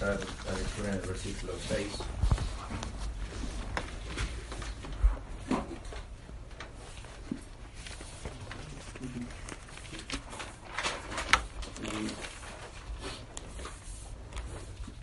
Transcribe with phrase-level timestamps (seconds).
[0.00, 1.86] vamos a lectura en el versículo 6.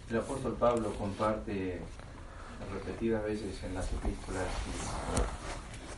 [0.09, 1.81] Y el apóstol Pablo comparte
[2.71, 4.47] repetidas veces en las epístolas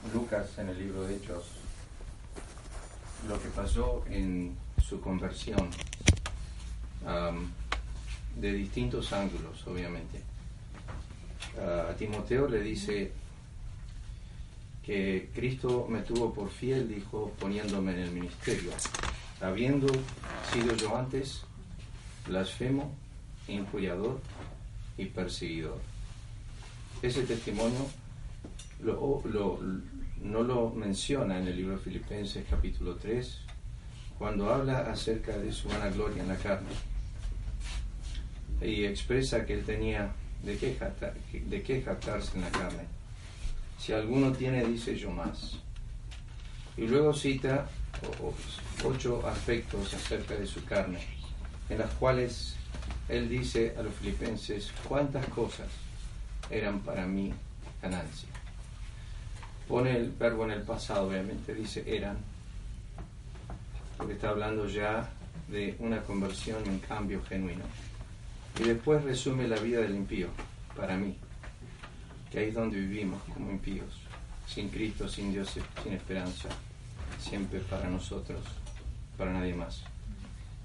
[0.04, 1.43] y Lucas en el libro de Hechos
[3.27, 5.70] lo que pasó en su conversión
[7.05, 7.52] am,
[8.35, 10.21] de distintos ángulos, obviamente.
[11.57, 13.11] A Timoteo le dice
[14.83, 18.71] que Cristo me tuvo por fiel, dijo, poniéndome en el ministerio.
[19.41, 19.87] Habiendo
[20.53, 21.41] sido yo antes
[22.27, 22.93] blasfemo,
[23.47, 24.19] injuriador
[24.97, 25.79] y perseguidor.
[27.01, 27.85] Ese testimonio
[28.83, 29.21] lo-
[30.21, 33.39] no lo menciona en el libro de Filipenses capítulo 3,
[34.17, 36.69] cuando habla acerca de su vanagloria en la carne
[38.61, 40.77] y expresa que él tenía de qué,
[41.45, 42.84] de qué jactarse en la carne.
[43.79, 45.59] Si alguno tiene, dice yo más.
[46.77, 47.67] Y luego cita
[48.84, 50.99] ocho aspectos acerca de su carne,
[51.70, 52.55] en las cuales
[53.07, 55.67] él dice a los filipenses cuántas cosas
[56.49, 57.34] eran para mí
[57.81, 58.29] ganancia.
[59.67, 62.17] Pone el verbo en el pasado, obviamente, dice eran,
[63.97, 65.09] porque está hablando ya
[65.47, 67.63] de una conversión un cambio genuino.
[68.60, 70.30] Y después resume la vida del impío,
[70.76, 71.18] para mí,
[72.32, 74.02] que ahí es donde vivimos como impíos,
[74.48, 76.50] sin Cristo, sin Dios, sin esperanza,
[77.20, 78.42] siempre para nosotros,
[79.18, 79.84] para nadie más.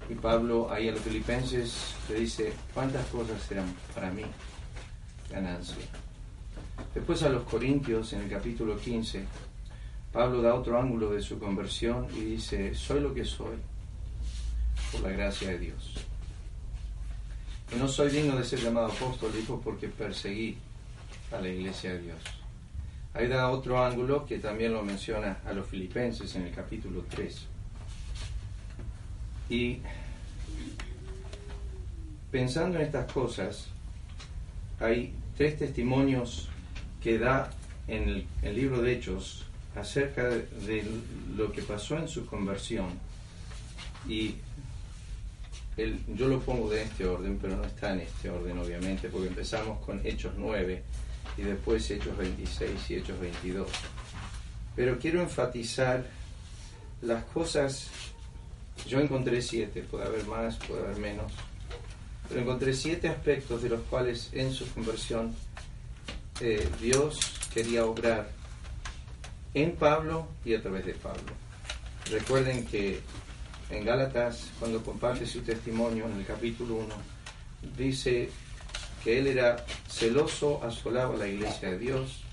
[0.09, 4.23] Y Pablo ahí a los filipenses le dice, ¿cuántas cosas eran para mí
[5.29, 5.85] ganancia?
[6.93, 9.25] Después a los corintios, en el capítulo 15,
[10.11, 13.55] Pablo da otro ángulo de su conversión y dice, soy lo que soy
[14.91, 16.10] por la gracia de Dios.
[17.77, 20.57] No soy digno de ser llamado apóstol, dijo, porque perseguí
[21.31, 22.19] a la iglesia de Dios.
[23.13, 27.47] Ahí da otro ángulo que también lo menciona a los filipenses en el capítulo 3.
[29.49, 29.79] Y
[32.29, 33.67] pensando en estas cosas,
[34.79, 36.49] hay tres testimonios
[37.01, 37.51] que da
[37.87, 39.45] en el, el libro de Hechos
[39.75, 40.85] acerca de, de
[41.35, 42.87] lo que pasó en su conversión.
[44.07, 44.35] Y
[45.83, 49.27] el- yo lo pongo de este orden, pero no está en este orden, obviamente, porque
[49.27, 50.83] empezamos con Hechos 9
[51.37, 53.69] y después Hechos 26 y Hechos 22.
[54.75, 56.05] Pero quiero enfatizar
[57.01, 57.87] las cosas,
[58.87, 61.31] yo encontré siete, puede haber más, puede haber menos,
[62.29, 65.33] pero encontré siete aspectos de los cuales en su conversión
[66.39, 67.19] eh, Dios
[67.53, 68.29] quería obrar
[69.53, 71.33] en Pablo y a través de Pablo.
[72.09, 73.01] Recuerden que
[73.71, 76.87] en Gálatas, cuando comparte su testimonio en el capítulo 1,
[77.77, 78.29] dice
[79.03, 82.23] que él era celoso, asolaba la iglesia de Dios,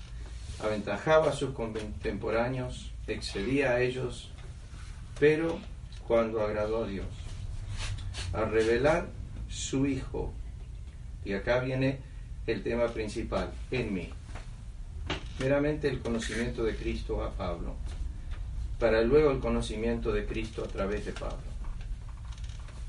[0.61, 4.29] aventajaba a sus contemporáneos, excedía a ellos,
[5.19, 5.59] pero
[6.07, 7.07] cuando agradó a Dios,
[8.33, 9.07] a revelar
[9.47, 10.33] su Hijo,
[11.23, 11.99] y acá viene
[12.47, 14.09] el tema principal, en mí,
[15.39, 17.75] meramente el conocimiento de Cristo a Pablo,
[18.79, 21.37] para luego el conocimiento de Cristo a través de Pablo.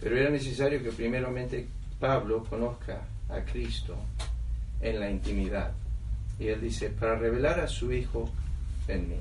[0.01, 1.67] Pero era necesario que primeramente
[1.99, 3.97] Pablo conozca a Cristo
[4.81, 5.73] en la intimidad.
[6.39, 8.31] Y él dice, para revelar a su Hijo
[8.89, 9.17] en mí.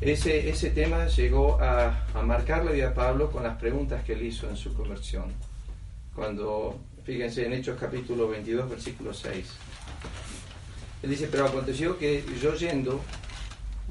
[0.00, 4.12] Ese, ese tema llegó a, a marcar la vida de Pablo con las preguntas que
[4.12, 5.32] él hizo en su conversión.
[6.14, 9.46] Cuando, fíjense en Hechos capítulo 22, versículo 6.
[11.02, 13.00] Él dice, pero aconteció que yo yendo,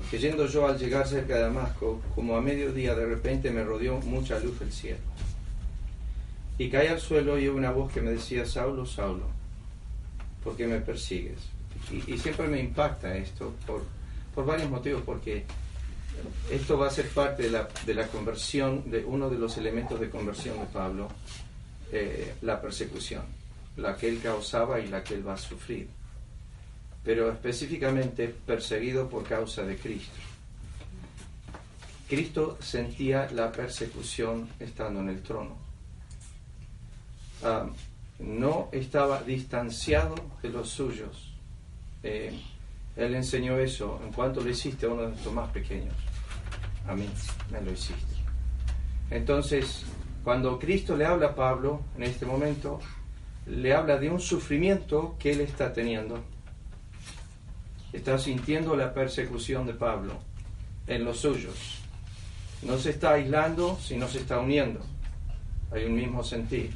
[0.09, 3.99] que yendo yo al llegar cerca de Damasco, como a mediodía de repente me rodeó
[3.99, 4.99] mucha luz del cielo.
[6.57, 9.25] Y caí al suelo y una voz que me decía, Saulo, Saulo,
[10.43, 11.39] ¿por qué me persigues?
[11.91, 13.83] Y, y siempre me impacta esto por,
[14.35, 15.43] por varios motivos, porque
[16.51, 19.99] esto va a ser parte de la, de la conversión, de uno de los elementos
[19.99, 21.07] de conversión de Pablo,
[21.91, 23.23] eh, la persecución,
[23.77, 25.87] la que él causaba y la que él va a sufrir.
[27.03, 30.19] Pero específicamente perseguido por causa de Cristo.
[32.07, 35.55] Cristo sentía la persecución estando en el trono.
[37.43, 37.67] Ah,
[38.19, 41.33] no estaba distanciado de los suyos.
[42.03, 42.37] Eh,
[42.95, 45.95] él enseñó eso en cuanto lo hiciste a uno de nuestros más pequeños.
[46.87, 47.07] A mí
[47.51, 48.15] me lo hiciste.
[49.09, 49.83] Entonces,
[50.23, 52.79] cuando Cristo le habla a Pablo en este momento,
[53.47, 56.23] le habla de un sufrimiento que él está teniendo.
[57.93, 60.13] Está sintiendo la persecución de Pablo
[60.87, 61.79] en los suyos.
[62.61, 64.79] No se está aislando, sino se está uniendo.
[65.71, 66.71] Hay un mismo sentir.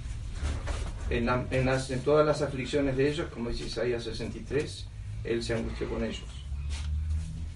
[1.10, 4.88] En, en, todas las aflicciones de ellos, como dice Isaías 63,
[5.24, 6.26] Él se angustió con ellos.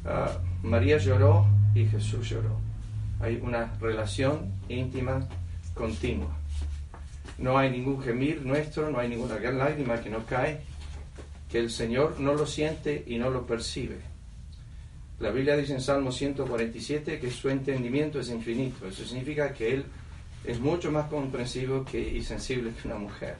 [0.05, 2.59] Ah, María lloró y Jesús lloró.
[3.19, 5.27] Hay una relación íntima,
[5.73, 6.35] continua.
[7.37, 10.61] No hay ningún gemir nuestro, no hay ninguna lágrima que no cae,
[11.49, 13.97] que el Señor no lo siente y no lo percibe.
[15.19, 18.87] La Biblia dice en Salmo 147 que su entendimiento es infinito.
[18.87, 19.85] Eso significa que Él
[20.45, 23.37] es mucho más comprensivo que, y sensible que una mujer.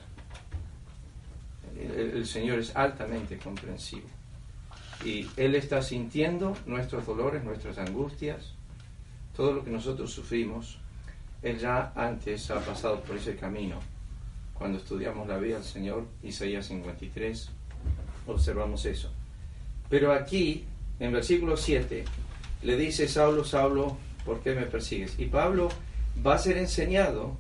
[1.80, 4.08] El, Señor es altamente comprensivo.
[5.06, 8.54] Y Él está sintiendo nuestros dolores, nuestras angustias,
[9.34, 10.80] todo lo que nosotros sufrimos.
[11.42, 13.80] Él ya antes ha pasado por ese camino.
[14.54, 17.50] Cuando estudiamos la vida del Señor, Isaías 53,
[18.32, 19.12] observamos eso.
[19.90, 20.66] Pero aquí,
[21.00, 22.06] en versículo 7,
[22.64, 25.16] le dice, Saulo, Saulo, ¿por qué me persigues?
[25.18, 25.70] Y Pablo
[26.26, 27.36] va a ser enseñado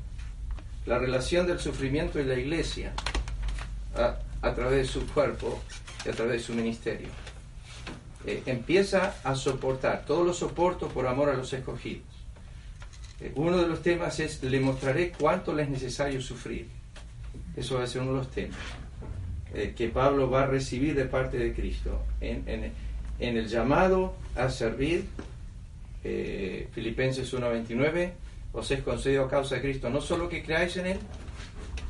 [0.85, 2.93] la relación del sufrimiento y la iglesia
[4.41, 5.61] a, través de su cuerpo
[6.05, 7.09] y a través de su ministerio.
[8.25, 12.07] Eh, empieza a soportar, todos los soporto por amor a los escogidos.
[13.19, 16.67] Eh, uno de los temas es, le mostraré cuánto le es necesario sufrir.
[17.55, 18.57] Eso va a ser uno de los temas
[19.53, 22.73] eh, que Pablo va a recibir de parte de Cristo en,
[23.19, 25.05] el llamado a servir.
[26.01, 28.11] Filipenses 1.29
[28.53, 30.99] os es concedido a causa de Cristo, no solo que creáis en Él,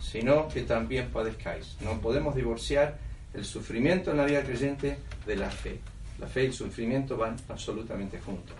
[0.01, 1.77] sino que también padezcáis.
[1.81, 2.97] No podemos divorciar
[3.33, 5.79] el sufrimiento en la vida creyente de la fe.
[6.19, 8.57] La fe y el sufrimiento van absolutamente juntos.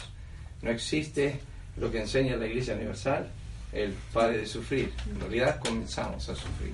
[0.61, 1.39] No existe
[1.77, 3.29] lo que enseña la Iglesia Universal,
[3.73, 4.93] el padre de sufrir.
[5.09, 6.73] En realidad comenzamos a sufrir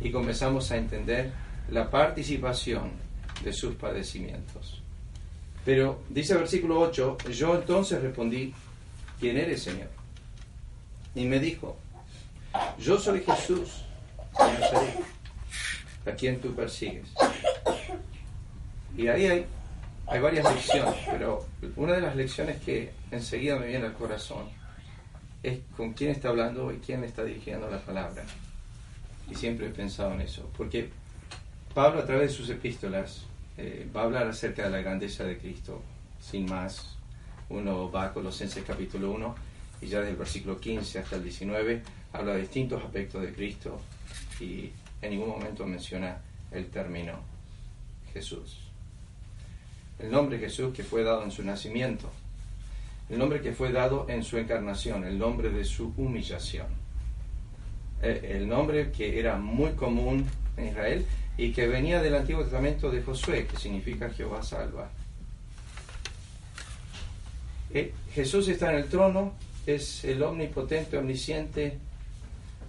[0.00, 1.30] y comenzamos a entender
[1.70, 2.92] la participación
[3.44, 4.82] de sus padecimientos.
[5.64, 8.52] Pero dice el versículo 8, yo entonces respondí,
[9.18, 10.00] ¿quién eres, Señor?
[11.14, 11.76] y me dijo,
[12.78, 13.84] yo soy Jesús
[16.06, 17.08] a quien tú persigues.
[18.96, 19.46] Y ahí hay,
[20.06, 24.48] hay varias lecciones, pero una de las lecciones que enseguida me viene al corazón
[25.42, 28.24] es con quién está hablando y quién está dirigiendo la palabra.
[29.30, 30.90] Y siempre he pensado en eso, porque
[31.74, 33.24] Pablo a través de sus epístolas
[33.56, 35.82] eh, va a hablar acerca de la grandeza de Cristo,
[36.20, 36.96] sin más.
[37.48, 39.34] Uno va a Colosenses capítulo 1
[39.82, 41.82] y ya desde el versículo 15 hasta el 19
[42.12, 43.80] habla de distintos aspectos de Cristo
[44.40, 44.70] y
[45.02, 46.18] en ningún momento menciona
[46.52, 47.20] el término
[48.12, 48.58] Jesús.
[49.98, 52.10] El nombre Jesús que fue dado en su nacimiento,
[53.08, 56.68] el nombre que fue dado en su encarnación, el nombre de su humillación,
[58.02, 60.26] el nombre que era muy común
[60.56, 61.06] en Israel
[61.36, 64.90] y que venía del Antiguo Testamento de Josué, que significa Jehová salva.
[67.72, 69.34] Eh, Jesús está en el trono,
[69.66, 71.78] es el omnipotente, omnisciente,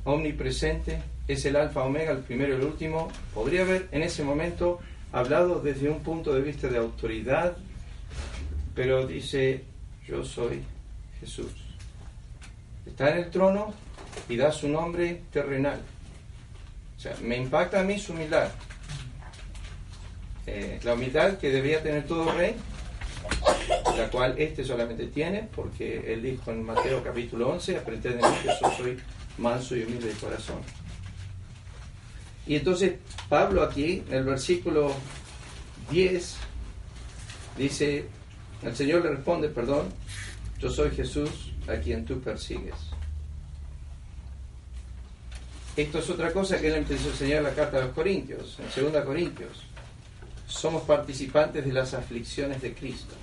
[0.04, 3.10] omnipresente, es el alfa, omega, el primero y el último.
[3.34, 4.80] Podría haber en ese momento
[5.12, 7.58] hablado desde un punto de vista de autoridad,
[8.76, 9.64] pero dice,
[10.08, 10.62] yo soy
[11.20, 11.52] Jesús.
[12.86, 13.74] Está en el trono
[14.30, 15.82] y da su nombre terrenal.
[16.98, 18.50] O sea, me impacta a mí su humildad.
[20.48, 22.56] Eh, la humildad que debía tener todo rey,
[23.98, 28.36] la cual este solamente tiene, porque él dijo en Mateo capítulo 11, aprended de mí
[28.42, 29.00] que yo soy
[29.38, 30.62] manso y humilde de corazón.
[32.48, 32.94] Y entonces
[33.30, 34.94] Pablo aquí, en el versículo
[35.92, 36.36] 10,
[37.58, 38.06] dice,
[38.64, 39.90] el Señor le responde, perdón,
[40.60, 42.76] yo soy Jesús a quien tú persigues.
[45.76, 48.60] Esto es otra cosa que él empezó a enseñar en la carta de los Corintios,
[48.60, 49.64] en 2 Corintios.
[50.46, 53.16] Somos participantes de las aflicciones de Cristo.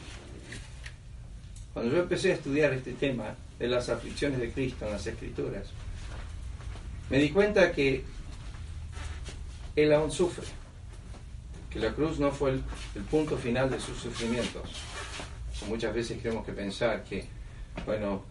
[1.74, 5.68] Cuando yo empecé a estudiar este tema de las aflicciones de Cristo en las Escrituras,
[7.10, 8.02] me di cuenta que
[9.76, 10.46] Él aún sufre,
[11.70, 12.62] que la cruz no fue el,
[13.10, 14.70] punto final de sus sufrimientos.
[15.68, 17.26] Muchas veces tenemos que pensar que
[17.84, 18.24] bueno,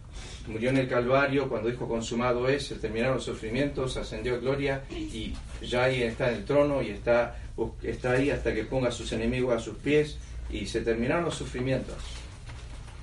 [0.46, 4.82] murió en el Calvario, cuando dijo consumado es, se terminaron los sufrimientos, ascendió a gloria
[4.90, 7.36] y ya ahí está en el trono y está,
[7.82, 10.18] está ahí hasta que ponga a sus enemigos a sus pies
[10.50, 11.96] y se terminaron los sufrimientos.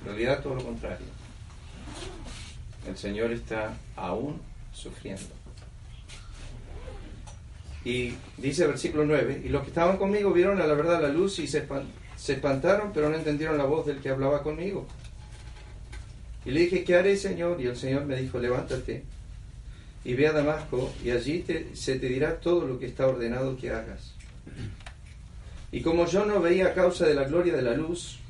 [0.00, 1.06] En realidad todo lo contrario.
[2.88, 4.40] El Señor está aún
[4.72, 5.24] sufriendo.
[7.84, 11.08] Y dice el versículo 9, y los que estaban conmigo vieron a la verdad la
[11.08, 11.66] luz y se,
[12.16, 14.86] se espantaron, pero no entendieron la voz del que hablaba conmigo.
[16.46, 17.60] Y le dije, ¿qué haré, Señor?
[17.60, 19.02] Y el Señor me dijo, levántate
[20.06, 23.72] y ve a Damasco, y allí se te dirá todo lo que está ordenado que
[23.72, 24.14] hagas.
[25.72, 28.20] Y como yo no veía causa de la gloria de la luz,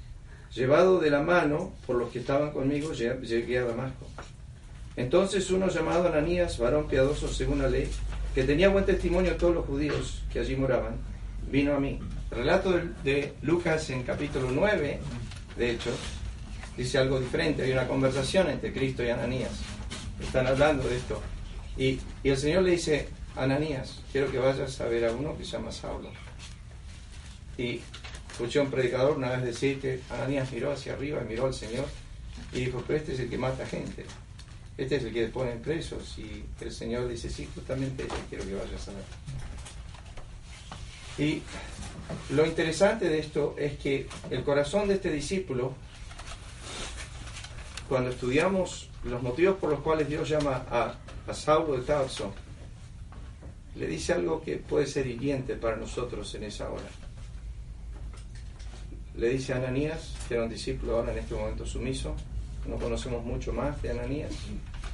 [0.55, 4.07] llevado de la mano por los que estaban conmigo, llegué a Damasco.
[4.97, 7.91] Entonces uno llamado Ananías, varón piadoso según la ley,
[8.35, 10.95] que tenía buen testimonio de todos los judíos que allí moraban,
[11.51, 12.01] vino a mí.
[12.31, 12.73] El relato
[13.05, 14.99] de, Lucas en capítulo 9,
[15.59, 15.91] de hecho,
[16.76, 17.62] dice algo diferente.
[17.62, 19.52] Hay una conversación entre Cristo y Ananías.
[20.21, 21.21] Están hablando de esto.
[21.76, 25.52] Y, el Señor le dice, Ananías, quiero que vayas a ver a uno que se
[25.52, 26.11] llama Saulo.
[27.59, 27.80] Y
[28.30, 31.87] escuché a un predicador una vez decir Ananías miró hacia arriba y miró al Señor
[32.52, 34.04] y dijo, pero este es el que mata gente.
[34.78, 36.18] Este es el que pone presos.
[36.18, 39.04] Y el Señor dice, sí, justamente quiero que vayas a ver.
[41.18, 41.42] Y
[42.30, 45.75] lo interesante de esto es que el corazón de este discípulo,
[47.88, 50.95] cuando estudiamos los motivos por los cuales Dios llama a,
[51.26, 52.33] a Saulo de Tarso,
[53.76, 56.88] le dice algo que puede ser hiriente para nosotros en esa hora.
[59.16, 62.14] Le dice a Ananías, que era un discípulo ahora en este momento sumiso,
[62.66, 64.33] no conocemos mucho más de Ananías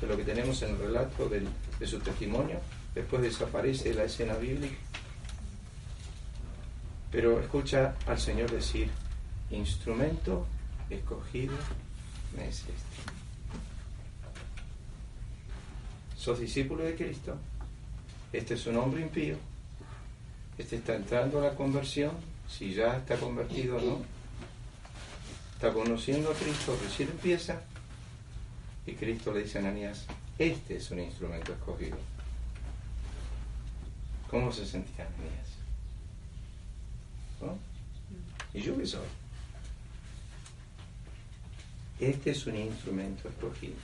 [0.01, 2.59] de lo que tenemos en el relato de su testimonio,
[2.95, 4.77] después desaparece la escena bíblica,
[7.11, 8.89] pero escucha al Señor decir,
[9.51, 10.47] instrumento
[10.91, 11.55] escogido
[12.39, 12.73] es este.
[16.17, 17.37] ¿Sos discípulo de Cristo?
[18.33, 19.37] Este es un hombre impío.
[20.57, 22.13] Este está entrando a la conversión,
[22.49, 23.99] si ya está convertido o no
[25.55, 27.63] está conociendo a Cristo, recién empieza,
[28.85, 30.07] y Cristo le dice a Ananías,
[30.39, 31.97] este es un instrumento escogido.
[34.29, 35.53] ¿Cómo se sentía Ananías?
[38.55, 39.22] ¿Y yo qué soy?
[42.03, 43.77] Este es un instrumento escogido.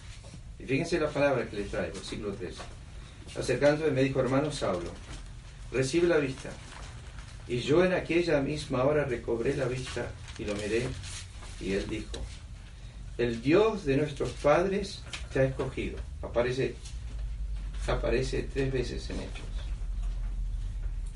[0.58, 2.52] Y fíjense la palabra que le trae, siglo 3.
[3.38, 4.90] Acercándose me dijo, hermano Saulo,
[5.70, 6.50] recibe la vista.
[7.46, 10.82] Y yo en aquella misma hora recobré la vista y lo miré
[11.60, 12.20] y él dijo,
[13.18, 16.00] el Dios de nuestros padres te ha escogido.
[16.20, 16.75] Aparece,
[17.87, 19.46] aparece tres veces en Hechos.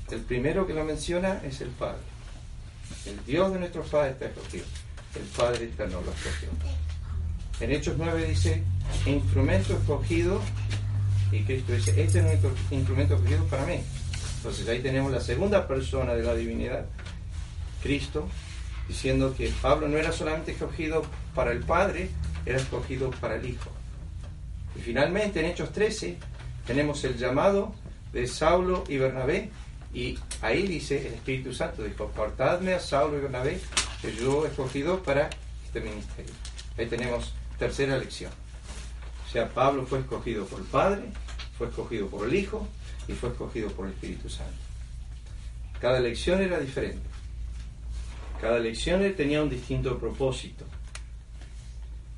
[0.09, 1.99] El primero que lo menciona es el Padre.
[3.05, 4.65] El Dios de nuestros padres te ha escogido.
[5.15, 6.49] El Padre eterno lo escogió.
[7.63, 8.61] En Hechos 9 dice,
[9.05, 10.41] instrumento escogido,
[11.31, 13.79] y Cristo dice, este es nuestro instrumento escogido para mí.
[14.35, 16.85] Entonces ahí tenemos la segunda persona de la divinidad,
[17.81, 18.27] Cristo,
[18.89, 21.03] diciendo que Pablo no era solamente escogido
[21.33, 22.09] para el Padre,
[22.45, 23.71] era escogido para el Hijo.
[24.75, 26.17] Y finalmente en Hechos 13
[26.67, 27.73] tenemos el llamado
[28.11, 29.51] de Saulo y Bernabé,
[29.93, 33.61] y ahí dice el Espíritu Santo, dijo, cortadme a Saulo y Bernabé,
[34.01, 35.29] que yo he escogido para
[35.63, 36.33] este ministerio.
[36.77, 38.31] Ahí tenemos tercera lección.
[39.27, 41.03] O sea, Pablo fue escogido por el Padre,
[41.57, 42.67] fue escogido por el Hijo
[43.07, 44.53] y fue escogido por el Espíritu Santo.
[45.79, 47.01] Cada lección era diferente.
[48.39, 50.65] Cada lección tenía un distinto propósito.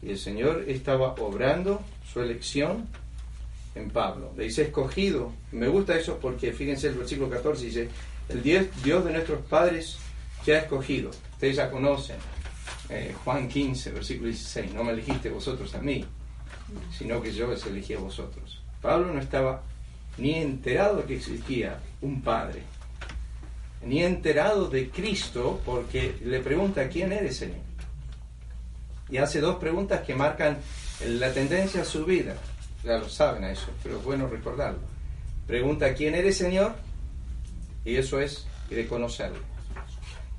[0.01, 2.87] Y el Señor estaba obrando su elección
[3.75, 4.31] en Pablo.
[4.37, 5.33] Le dice escogido.
[5.51, 7.89] Me gusta eso porque fíjense el versículo 14 dice,
[8.29, 9.97] el Dios, de nuestros padres
[10.43, 11.11] que ha escogido.
[11.33, 12.17] Ustedes ya conocen.
[12.89, 14.73] Eh, Juan 15, versículo 16.
[14.73, 16.05] No me elegiste vosotros a mí,
[16.97, 18.61] sino que yo les elegí a vosotros.
[18.81, 19.63] Pablo no estaba
[20.17, 22.61] ni enterado de que existía un Padre
[23.85, 27.59] ni enterado de Cristo porque le pregunta, ¿quién eres, Señor?
[29.09, 30.57] Y hace dos preguntas que marcan
[31.07, 32.35] la tendencia a su vida.
[32.83, 34.79] Ya lo saben a eso, pero es bueno recordarlo.
[35.45, 36.75] Pregunta, ¿quién eres, Señor?
[37.83, 39.39] Y eso es reconocerlo.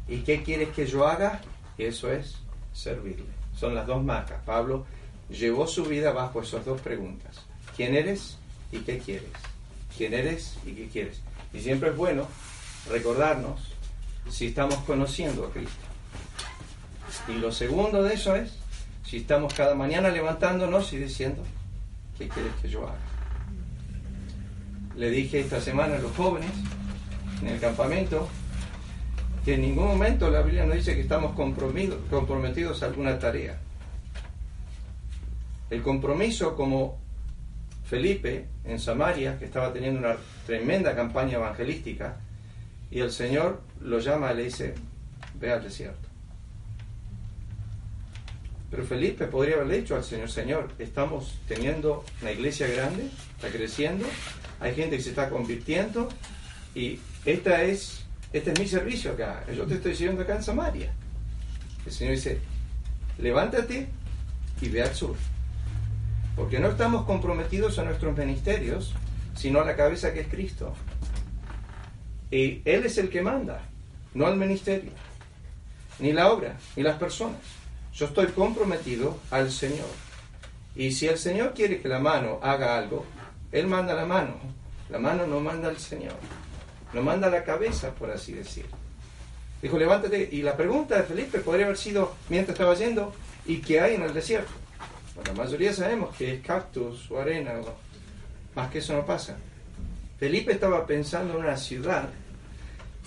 [0.09, 1.41] ¿Y qué quieres que yo haga?
[1.78, 2.37] Y eso es
[2.73, 3.26] servirle.
[3.59, 4.42] Son las dos marcas.
[4.45, 4.87] Pablo
[5.28, 7.45] llevó su vida bajo esas dos preguntas.
[7.76, 8.38] ¿Quién eres
[8.73, 9.30] y qué quieres?
[9.97, 11.21] ¿Quién eres y qué quieres?
[11.52, 12.26] Y siempre es bueno
[12.90, 13.61] recordarnos
[14.30, 15.85] si estamos conociendo a Cristo.
[17.28, 18.52] Y lo segundo de eso es
[19.04, 21.42] si estamos cada mañana levantándonos y diciendo,
[22.18, 22.99] ¿qué quieres que yo haga?
[24.97, 26.50] Le dije esta semana a los jóvenes
[27.42, 28.28] en el campamento
[29.47, 33.57] que en ningún momento la Biblia nos dice que estamos comprometidos a alguna tarea.
[35.71, 36.99] el compromiso como
[37.88, 42.17] Felipe en Samaria, que estaba teniendo una tremenda campaña evangelística,
[42.91, 44.75] y el Señor lo llama y le dice,
[45.38, 46.09] ve al desierto.
[48.69, 54.07] Pero Felipe podría haberle dicho al Señor, Señor, estamos teniendo una iglesia grande, está creciendo,
[54.59, 56.09] hay gente que se está convirtiendo
[56.75, 58.06] y esta es,
[58.37, 60.93] este es mi servicio acá, yo te estoy sirviendo acá en Samaria.
[61.85, 62.40] El Señor dice,
[63.19, 63.88] levántate
[64.61, 65.16] y ve al sur.
[66.35, 68.93] Porque no estamos comprometidos a nuestros ministerios,
[69.35, 70.75] sino a la cabeza que es Cristo.
[72.31, 73.62] Y Él es el que manda,
[74.14, 74.93] no al ministerio,
[75.99, 77.40] ni la obra, ni las personas.
[77.95, 79.88] Yo estoy comprometido al Señor.
[80.75, 83.07] Y si el Señor quiere que la mano haga algo,
[83.52, 84.35] Él manda la mano.
[84.90, 86.14] La mano no manda al Señor.
[86.97, 88.65] No manda la cabeza, por así decir.
[89.61, 90.31] Dijo, levántate.
[90.33, 93.12] Y la pregunta de Felipe podría haber sido, mientras estaba yendo,
[93.45, 94.50] ¿y qué hay en el desierto?
[95.15, 97.53] Bueno, la mayoría sabemos que es cactus o arena,
[98.55, 99.37] más que eso no pasa.
[100.19, 102.09] Felipe estaba pensando en una ciudad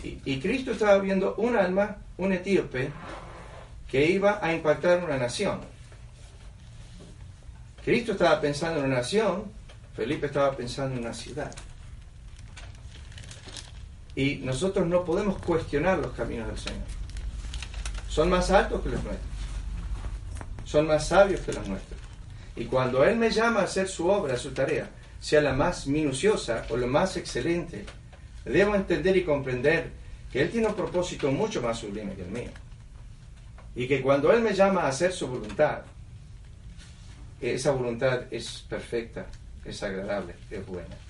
[0.03, 2.91] y, Cristo estaba viendo un alma, un etíope,
[3.89, 5.61] que iba a impactar una nación.
[7.83, 9.45] Cristo estaba pensando en una nación,
[9.95, 11.51] Felipe estaba pensando en una ciudad.
[14.19, 16.83] Y nosotros no podemos cuestionar los caminos del Señor.
[18.09, 19.31] Son más altos que los nuestros.
[20.65, 21.97] Son más sabios que los nuestros.
[22.57, 24.89] Y cuando Él me llama a hacer su obra, su tarea,
[25.21, 27.85] sea la más minuciosa o lo más excelente,
[28.43, 29.89] debo entender y comprender
[30.29, 32.51] que Él tiene un propósito mucho más sublime que el mío.
[33.73, 35.83] Y que cuando Él me llama a hacer su voluntad,
[37.39, 39.27] esa voluntad es perfecta,
[39.63, 41.08] es agradable, es buena.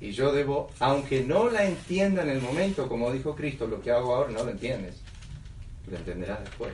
[0.00, 3.90] Y yo debo, aunque no la entienda en el momento, como dijo Cristo, lo que
[3.90, 4.96] hago ahora no lo entiendes,
[5.90, 6.72] lo entenderás después.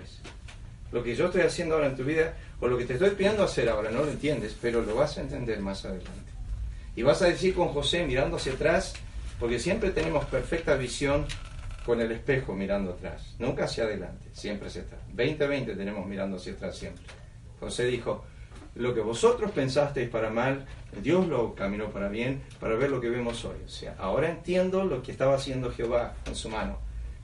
[0.93, 3.43] Lo que yo estoy haciendo ahora en tu vida, o lo que te estoy pidiendo
[3.43, 6.31] hacer ahora, no lo entiendes, pero lo vas a entender más adelante.
[6.95, 8.95] Y vas a decir con José mirando hacia atrás,
[9.41, 11.27] porque siempre tenemos perfecta visión
[11.85, 15.01] con el espejo mirando atrás, nunca hacia adelante, siempre hacia atrás.
[15.09, 17.05] 2020 tenemos mirando hacia atrás siempre.
[17.61, 18.25] José dijo,
[18.77, 20.67] lo que vosotros pensasteis para mal,
[21.03, 23.57] Dios lo caminó para bien, para ver lo que vemos hoy.
[23.65, 26.79] O sea, ahora entiendo lo que estaba haciendo Jehová con su mano.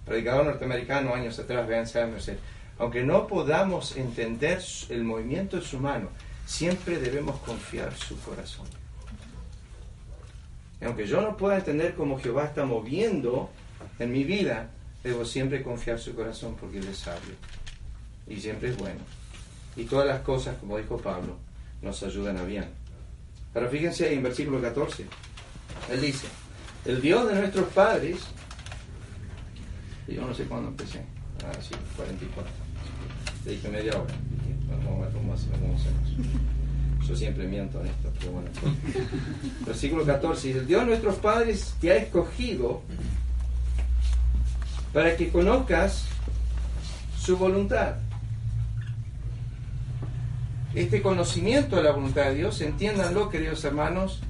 [0.07, 2.38] Predicador norteamericano años atrás, vean Samuel,
[2.79, 6.09] aunque no podamos entender el movimiento de su mano,
[6.47, 8.67] siempre debemos confiar su corazón.
[10.81, 13.51] Y aunque yo no pueda entender cómo Jehová está moviendo
[13.99, 14.71] en mi vida,
[15.05, 17.35] debo siempre confiar su corazón porque Él es sabio
[18.27, 19.01] y siempre es bueno.
[19.77, 21.37] Y todas las cosas, como dijo Pablo,
[21.81, 22.67] nos ayudan a bien.
[23.53, 25.07] Pero fíjense ahí en versículo 14.
[25.91, 26.27] Él dice,
[26.85, 28.19] el Dios de nuestros padres,
[30.09, 31.01] yo no sé cuándo empecé,
[31.45, 32.53] ah, sí, 44.
[33.45, 34.15] Te dije media hora.
[34.69, 35.83] Vamos a ver cómo hacemos.
[37.07, 38.49] Yo siempre miento en esto, pero bueno.
[39.67, 40.49] Versículo 14.
[40.49, 42.83] Dice, el Dios de nuestros padres te ha escogido
[44.93, 46.05] para que conozcas
[47.19, 47.97] su voluntad
[50.75, 54.21] este conocimiento de la voluntad de Dios, entiéndanlo, queridos hermanos,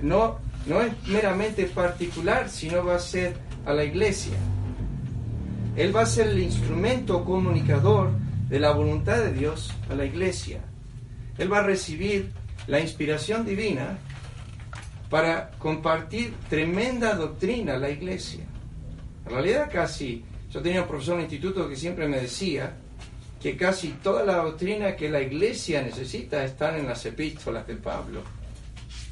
[0.00, 4.36] no, no es meramente particular, sino va a ser a la iglesia.
[5.76, 8.10] Él va a ser el instrumento comunicador
[8.48, 10.60] de la voluntad de Dios a la iglesia.
[11.36, 12.30] Él va a recibir
[12.66, 13.98] la inspiración divina
[15.10, 18.44] para compartir tremenda doctrina a la iglesia.
[19.26, 22.76] En realidad casi, yo tenía un profesor en el instituto que siempre me decía,
[23.40, 28.22] que casi toda la doctrina que la iglesia necesita están en las epístolas de Pablo,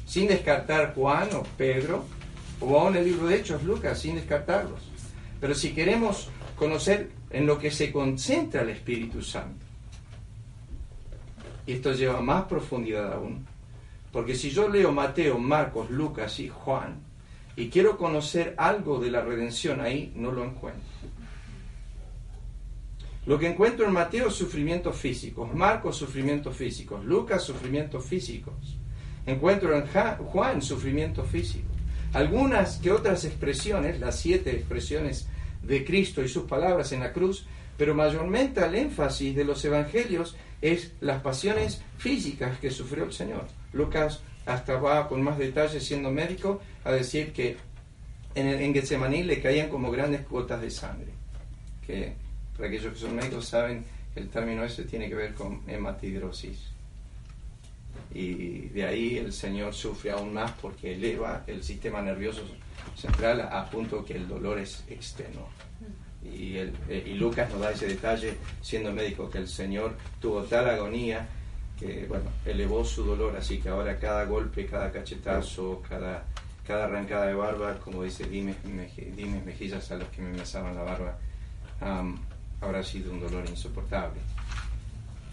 [0.05, 2.05] sin descartar Juan o Pedro,
[2.59, 4.81] o aún el libro de Hechos, Lucas, sin descartarlos.
[5.39, 9.65] Pero si queremos conocer en lo que se concentra el Espíritu Santo,
[11.65, 13.45] y esto lleva más profundidad aún,
[14.11, 17.01] porque si yo leo Mateo, Marcos, Lucas y Juan,
[17.55, 20.81] y quiero conocer algo de la redención ahí, no lo encuentro.
[23.27, 28.77] Lo que encuentro en Mateo, sufrimientos físicos, Marcos, sufrimientos físicos, Lucas, sufrimientos físicos.
[29.25, 29.85] Encuentro en
[30.27, 31.75] Juan, sufrimientos físicos.
[32.13, 35.27] Algunas que otras expresiones, las siete expresiones
[35.61, 37.45] de Cristo y sus palabras en la cruz,
[37.77, 43.45] pero mayormente el énfasis de los evangelios es las pasiones físicas que sufrió el Señor.
[43.73, 47.57] Lucas hasta va con más detalle siendo médico a decir que
[48.35, 51.11] en, en Getsemaní le caían como grandes gotas de sangre,
[51.85, 52.15] que
[52.57, 56.71] para aquellos que son médicos saben el término ese tiene que ver con hematidrosis.
[58.13, 62.41] Y de ahí el Señor sufre aún más porque eleva el sistema nervioso
[62.95, 65.47] central a punto que el dolor es externo.
[66.23, 70.43] Y, el, eh, y Lucas nos da ese detalle, siendo médico, que el Señor tuvo
[70.43, 71.27] tal agonía
[71.79, 76.25] que bueno, elevó su dolor, así que ahora cada golpe, cada cachetazo, cada,
[76.65, 78.55] cada arrancada de barba, como dice, dime,
[79.15, 81.17] dime mejillas a los que me mesaban la barba,
[82.61, 84.19] habrá sido un dolor insoportable.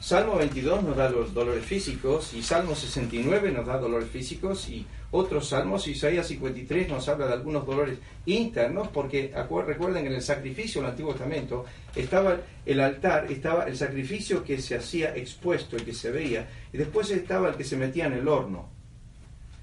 [0.00, 4.86] Salmo 22 nos da los dolores físicos y Salmo 69 nos da dolores físicos y
[5.12, 9.32] otros salmos, Isaías 53 nos habla de algunos dolores internos porque
[9.66, 14.60] recuerden que en el sacrificio del Antiguo Testamento estaba el altar, estaba el sacrificio que
[14.60, 18.14] se hacía expuesto, el que se veía, y después estaba el que se metía en
[18.14, 18.68] el horno.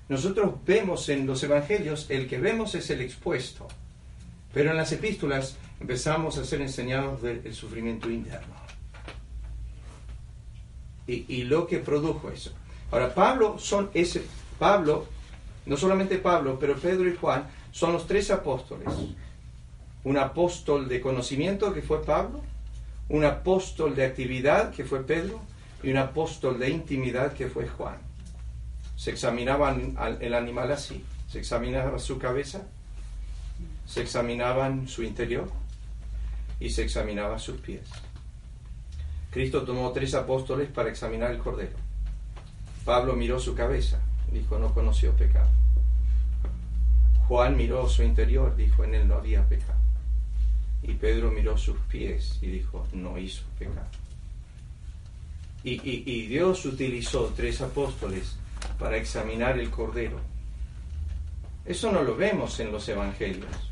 [0.10, 3.68] Nosotros vemos en los evangelios, el que vemos es el expuesto,
[4.54, 8.54] pero en las epístolas empezamos a ser enseñados del sufrimiento interno
[11.08, 12.54] y, lo que produjo eso.
[12.92, 14.24] Ahora, Pablo son ese,
[14.58, 15.08] Pablo,
[15.66, 18.88] no solamente Pablo, pero Pedro y Juan son los tres apóstoles.
[20.06, 22.42] Un apóstol de conocimiento que fue Pablo,
[23.10, 25.42] un apóstol de actividad que fue Pedro
[25.84, 27.98] y un apóstol de intimidad que fue Juan.
[28.96, 32.62] Se examinaban el animal así, se examinaba su cabeza,
[33.86, 35.61] se examinaban su interior
[36.62, 37.82] y se examinaban sus pies.
[39.32, 41.76] Cristo tomó tres apóstoles para examinar el cordero.
[42.86, 44.00] Pablo miró su cabeza,
[44.32, 45.50] dijo, no conoció pecado.
[47.28, 49.80] Juan miró su interior, dijo, en él no había pecado.
[50.84, 53.88] Y Pedro miró sus pies y dijo, no hizo pecado.
[55.64, 58.36] Y, y Dios utilizó tres apóstoles
[58.78, 60.20] para examinar el cordero.
[61.66, 63.71] Eso no lo vemos en los evangelios.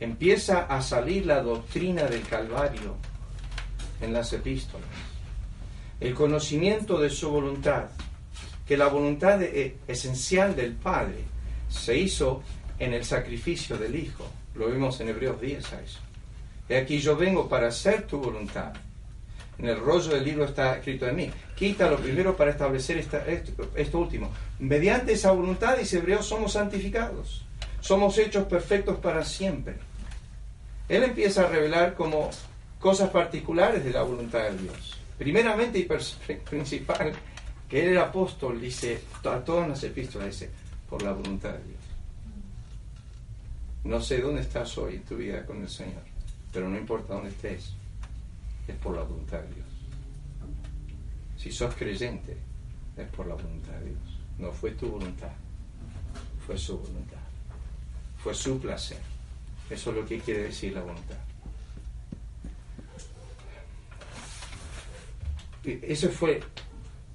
[0.00, 2.96] Empieza a salir la doctrina del Calvario
[4.00, 4.86] en las epístolas.
[6.00, 7.86] El conocimiento de su voluntad,
[8.66, 11.24] que la voluntad e, esencial del Padre
[11.68, 12.42] se hizo
[12.78, 14.24] en el sacrificio del Hijo.
[14.54, 15.98] Lo vimos en Hebreos 10 a eso.
[16.68, 18.72] Y aquí yo vengo para hacer tu voluntad.
[19.58, 21.30] En el rollo del libro está escrito en mí.
[21.56, 24.30] Quita lo primero para establecer esta, esto, esto último.
[24.60, 27.47] Mediante esa voluntad, dice Hebreos, somos santificados.
[27.80, 29.76] Somos hechos perfectos para siempre.
[30.88, 32.30] Él empieza a revelar como
[32.80, 34.98] cosas particulares de la voluntad de Dios.
[35.18, 35.84] Primeramente y
[36.50, 37.12] principal,
[37.68, 40.50] que él era apóstol, dice, a todas las epístolas dice,
[40.88, 41.78] por la voluntad de Dios.
[43.84, 46.02] No sé dónde estás hoy en tu vida con el Señor,
[46.52, 47.72] pero no importa dónde estés,
[48.66, 49.66] es por la voluntad de Dios.
[51.36, 52.36] Si sos creyente,
[52.96, 54.18] es por la voluntad de Dios.
[54.38, 55.32] No fue tu voluntad,
[56.46, 57.17] fue su voluntad,
[58.22, 58.98] fue su placer.
[59.70, 61.16] Eso es lo que quiere decir la voluntad.
[65.64, 66.40] Eso fue,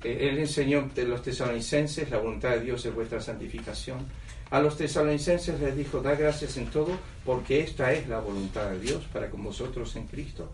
[0.03, 4.05] eh, él enseñó de los tesalonicenses, la voluntad de Dios es vuestra santificación.
[4.51, 6.91] A los tesalonicenses les dijo, da gracias en todo,
[7.25, 10.51] porque esta es la voluntad de Dios para con vosotros en Cristo.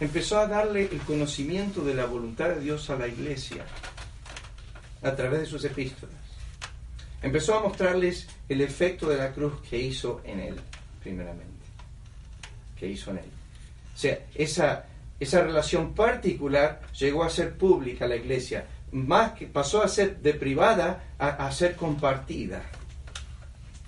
[0.00, 3.64] Empezó a darle el conocimiento de la voluntad de Dios a la iglesia
[5.02, 6.23] a través de sus epístolas.
[7.24, 10.56] Empezó a mostrarles el efecto de la cruz que hizo en él,
[11.02, 11.64] primeramente.
[12.78, 13.30] Que hizo en él.
[13.94, 14.84] O sea, esa,
[15.18, 20.34] esa relación particular llegó a ser pública la iglesia, más que pasó a ser de
[20.34, 22.62] privada a, ser compartida.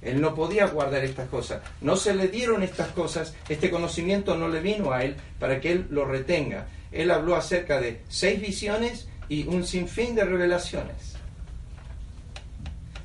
[0.01, 1.61] Él no podía guardar estas cosas.
[1.83, 5.73] No se le dieron estas cosas, este conocimiento no le vino a él para que
[5.73, 6.69] él lo retenga.
[6.91, 11.16] Él habló acerca de seis visiones y un sinfín de revelaciones.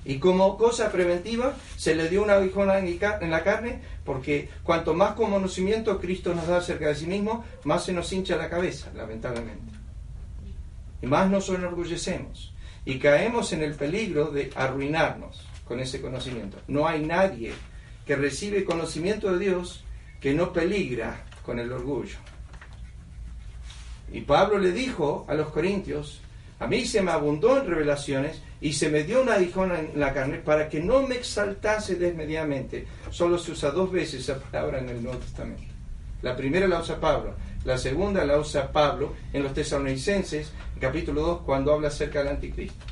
[0.04, 5.14] Y como cosa preventiva, se le dio una aguijona en la carne, porque cuanto más
[5.14, 9.74] conocimiento Cristo nos da acerca de sí mismo, más se nos hincha la cabeza, lamentablemente.
[11.02, 12.54] Y más nos enorgullecemos.
[12.84, 16.58] Y caemos en el peligro de arruinarnos con ese conocimiento.
[16.68, 17.54] No hay nadie
[18.08, 19.84] que recibe conocimiento de Dios
[20.20, 22.18] que no peligra con el orgullo.
[24.12, 26.22] Y Pablo le dijo a los corintios,
[26.62, 30.14] a mí se me abundó en revelaciones y se me dio una aguijón en la
[30.14, 32.86] carne para que no me exaltase desmedidamente.
[33.10, 35.64] Solo se usa dos veces esa palabra en el Nuevo Testamento.
[36.22, 37.34] La primera la usa Pablo,
[37.66, 42.86] la segunda la usa Pablo en los tesalonicenses, capítulo 2, cuando habla acerca del anticristo.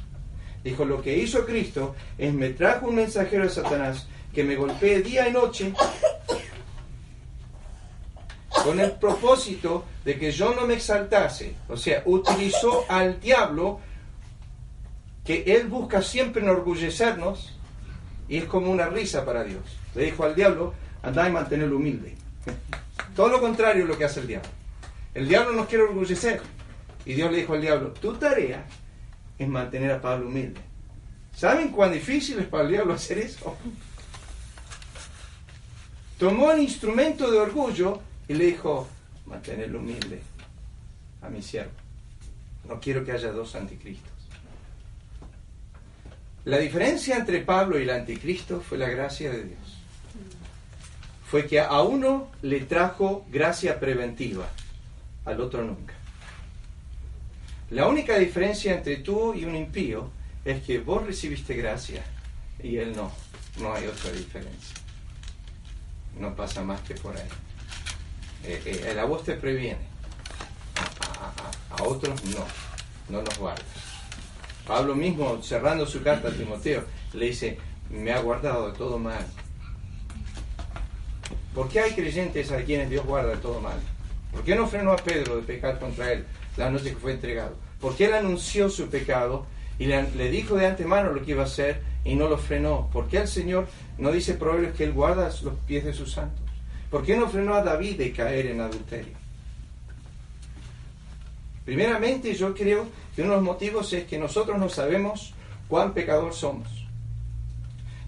[0.64, 5.04] Dijo, lo que hizo Cristo es me trajo un mensajero de Satanás que me golpee
[5.04, 5.74] día y noche
[8.70, 11.56] con el propósito de que yo no me exaltase.
[11.70, 13.80] O sea, utilizó al diablo
[15.26, 17.58] que Él busca siempre enorgullecernos
[18.28, 19.64] y es como una risa para Dios.
[19.96, 22.16] Le dijo al diablo, anda y mantenerlo humilde.
[23.16, 24.50] Todo lo contrario es lo que hace el diablo.
[25.16, 26.40] El diablo nos quiere orgullecer.
[27.06, 28.68] Y Dios le dijo al diablo, tu tarea
[29.40, 30.62] es mantener a Pablo humilde.
[31.36, 33.58] ¿Saben cuán difícil es para el diablo hacer eso?
[36.20, 38.88] Tomó el instrumento de orgullo y le dijo,
[39.26, 40.22] mantenerlo humilde
[41.22, 41.72] a mi siervo.
[42.68, 44.14] No quiero que haya dos anticristos.
[46.46, 49.80] La diferencia entre Pablo y el anticristo fue la gracia de Dios.
[51.26, 54.48] Fue que a uno le trajo gracia preventiva,
[55.26, 55.96] al otro nunca.
[57.72, 60.12] La única diferencia entre tú y un impío
[60.46, 62.04] es que vos recibiste gracia
[62.62, 63.12] y él no.
[63.60, 64.76] No hay otra diferencia.
[66.20, 67.28] No pasa más que por ahí.
[68.44, 69.80] Eh, eh, voz te previene.
[71.72, 72.46] A, otros no.
[73.10, 73.64] No nos guarda.
[74.68, 77.58] Pablo mismo, cerrando su carta a Timoteo, le dice,
[77.90, 79.26] me ha guardado de todo mal.
[81.56, 83.80] ¿Por qué hay creyentes a quienes Dios guarda de todo mal?
[84.32, 86.26] ¿Por qué no frenó a Pedro de pecar contra él
[86.56, 87.56] la noche que fue entregado?
[87.82, 89.46] ¿Por qué él anunció su pecado
[89.80, 92.90] y le, dijo de antemano lo que iba a hacer y no lo frenó?
[92.94, 96.49] ¿Por qué el Señor no dice Proverbios que él guarda los pies de sus santos?
[96.90, 99.14] ¿Por qué no frenó a David de caer en adulterio?
[101.66, 105.34] Primeramente, yo creo que uno de los motivos es que nosotros no sabemos
[105.68, 106.68] cuán pecador somos.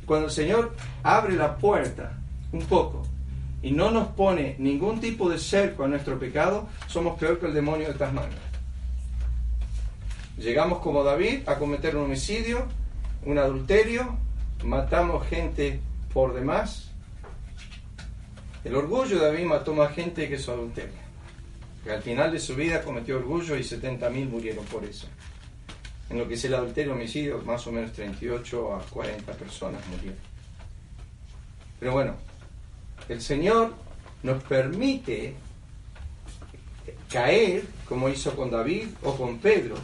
[0.06, 2.18] Cuando el Señor abre la puerta
[2.52, 3.04] un poco
[3.62, 7.54] y no nos pone ningún tipo de cerco a nuestro pecado, somos peor que el
[7.54, 8.40] demonio de Tasmania.
[10.38, 12.66] Llegamos como David a cometer un homicidio,
[13.26, 14.18] un adulterio,
[14.64, 15.80] matamos gente
[16.14, 16.91] por demás.
[18.64, 21.00] El orgullo de David mató más gente que su adulterio.
[21.84, 25.08] Que al final de su vida cometió orgullo y 70.000 murieron por eso.
[26.10, 30.20] En lo que es el adulterio, homicidio, más o menos 38 a 40 personas murieron.
[31.80, 32.16] Pero bueno,
[33.10, 33.74] el Señor
[34.22, 35.34] nos permite
[37.10, 39.76] caer, como hizo con David o con Pedro,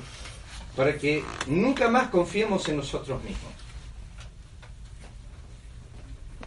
[0.75, 3.51] para que nunca más confiemos en nosotros mismos.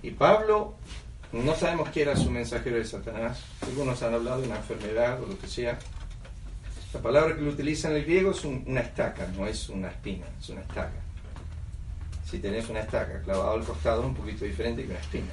[0.03, 0.77] Y Pablo,
[1.33, 5.27] no sabemos quién era su mensajero de Satanás, algunos han hablado de una enfermedad o
[5.27, 5.79] lo que sea.
[6.93, 10.27] La palabra que lo utiliza en el griego es una estaca, no es una espina,
[10.41, 11.01] es una estaca.
[12.29, 15.33] Si tenés una estaca clavada al costado es un poquito diferente que una espina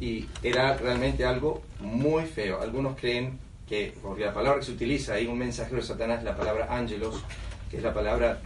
[0.00, 2.60] y era realmente algo muy feo.
[2.60, 6.36] Algunos creen que, porque la palabra que se utiliza ahí, un mensajero de Satanás, la
[6.36, 7.22] palabra ángelos,
[7.70, 8.40] que es la palabra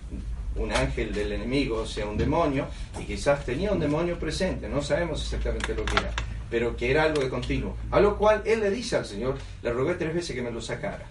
[0.58, 2.66] un ángel del enemigo, o sea, un demonio,
[3.00, 6.12] y quizás tenía un demonio presente, no sabemos exactamente lo que era,
[6.50, 7.76] pero que era algo de continuo.
[7.90, 10.60] A lo cual él le dice al Señor, le rogué tres veces que me lo
[10.60, 11.06] sacara.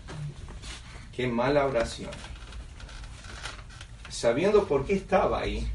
[1.15, 2.11] Qué mala oración.
[4.09, 5.67] Sabiendo por qué estaba ahí,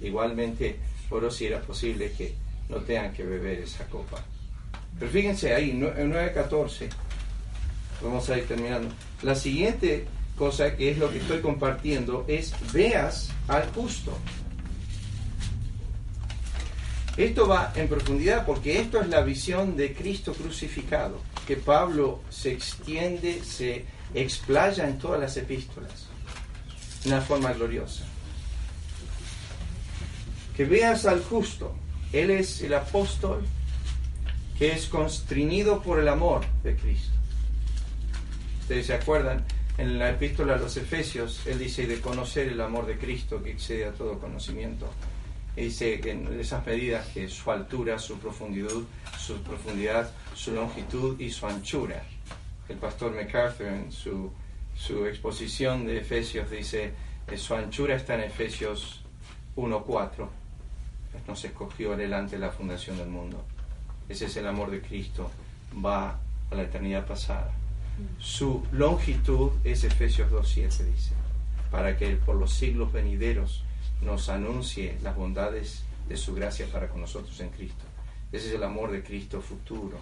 [0.00, 0.78] igualmente
[1.10, 2.34] oró si era posible que
[2.68, 4.22] no tengan que beber esa copa.
[4.98, 6.88] Pero fíjense ahí, en 9.14,
[8.02, 8.94] vamos a ir terminando.
[9.22, 14.16] La siguiente cosa que es lo que estoy compartiendo es veas al justo.
[17.16, 22.52] Esto va en profundidad porque esto es la visión de Cristo crucificado, que Pablo se
[22.52, 26.06] extiende, se explaya en todas las epístolas,
[27.04, 28.04] de una forma gloriosa.
[30.56, 31.74] Que veas al justo.
[32.12, 33.44] Él es el apóstol
[34.58, 37.12] que es constriñido por el amor de Cristo.
[38.60, 39.44] Ustedes se acuerdan,
[39.78, 43.50] en la epístola a los Efesios, él dice de conocer el amor de Cristo que
[43.50, 44.90] excede a todo conocimiento.
[45.56, 52.02] dice que en esas medidas que su altura, su profundidad, su longitud y su anchura.
[52.68, 54.32] El pastor MacArthur en su,
[54.74, 56.92] su exposición de Efesios dice,
[57.36, 59.02] su anchura está en Efesios
[59.56, 60.28] 1.4
[61.26, 63.44] nos escogió delante de la fundación del mundo.
[64.08, 65.30] Ese es el amor de Cristo,
[65.84, 66.18] va
[66.50, 67.52] a la eternidad pasada.
[68.18, 71.12] Su longitud es Efesios 2.7, dice,
[71.70, 73.64] para que por los siglos venideros
[74.02, 77.84] nos anuncie las bondades de su gracia para con nosotros en Cristo.
[78.32, 79.96] Ese es el amor de Cristo futuro.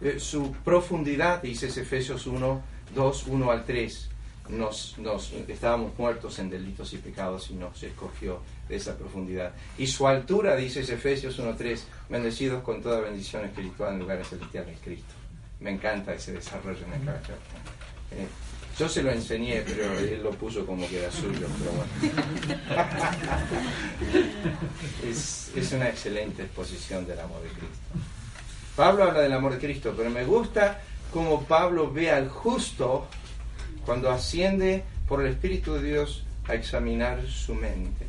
[0.00, 2.62] Eh, su profundidad, dice Efesios 1,
[2.94, 4.08] 2, 1 al 3,
[4.48, 9.54] nos, nos, estábamos muertos en delitos y pecados y nos escogió de esa profundidad.
[9.78, 15.21] Y su altura, dice Efesios 1.3, bendecidos con toda bendición espiritual en lugares celestiales Cristo.
[15.62, 17.36] Me encanta ese desarrollo en el carácter.
[18.10, 18.26] Eh,
[18.78, 21.92] yo se lo enseñé, pero él lo puso como que era suyo, pero bueno.
[25.08, 27.78] es, es una excelente exposición del amor de Cristo.
[28.74, 30.80] Pablo habla del amor de Cristo, pero me gusta
[31.12, 33.06] cómo Pablo ve al justo
[33.84, 38.06] cuando asciende por el Espíritu de Dios a examinar su mente.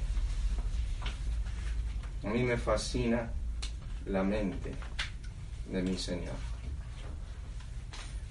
[2.24, 3.32] A mí me fascina
[4.06, 4.72] la mente
[5.70, 6.53] de mi Señor.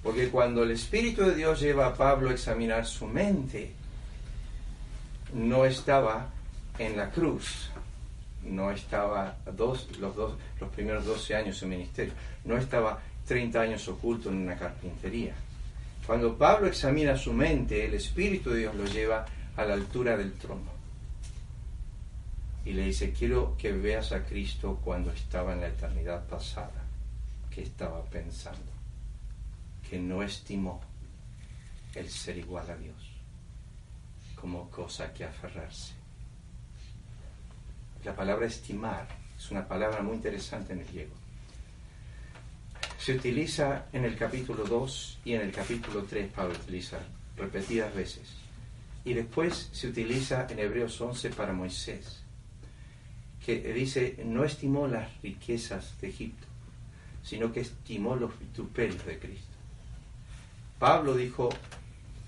[0.03, 3.71] Porque cuando el Espíritu de Dios lleva a Pablo a examinar su mente,
[5.33, 6.29] no estaba
[6.77, 7.69] en la cruz,
[8.43, 12.13] no estaba los, dos, los primeros 12 años en ministerio,
[12.43, 15.33] no estaba 30 años oculto en una carpintería
[16.05, 20.33] Cuando Pablo examina su mente, el Espíritu de Dios lo lleva a la altura del
[20.33, 20.73] trono.
[22.65, 26.83] Y le dice, quiero que veas a Cristo cuando estaba en la eternidad pasada,
[27.49, 28.72] que estaba pensando,
[29.89, 30.81] que no estimó
[31.95, 33.11] el ser igual a Dios
[34.35, 35.93] como cosa que aferrarse.
[38.03, 41.23] La palabra estimar es una palabra muy interesante en el griego
[43.03, 46.99] se utiliza en el capítulo 2 y en el capítulo 3, Pablo utiliza
[47.35, 48.21] repetidas veces.
[49.03, 52.23] Y después se utiliza en Hebreos 11 para Moisés,
[53.45, 56.47] que dice, no estimó las riquezas de Egipto,
[57.21, 59.52] sino que estimó los vituperios de Cristo.
[60.83, 61.47] Pablo dijo,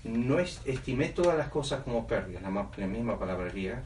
[0.04, 3.82] no estimé todas las cosas como pérdidas, la, la misma palabra griega,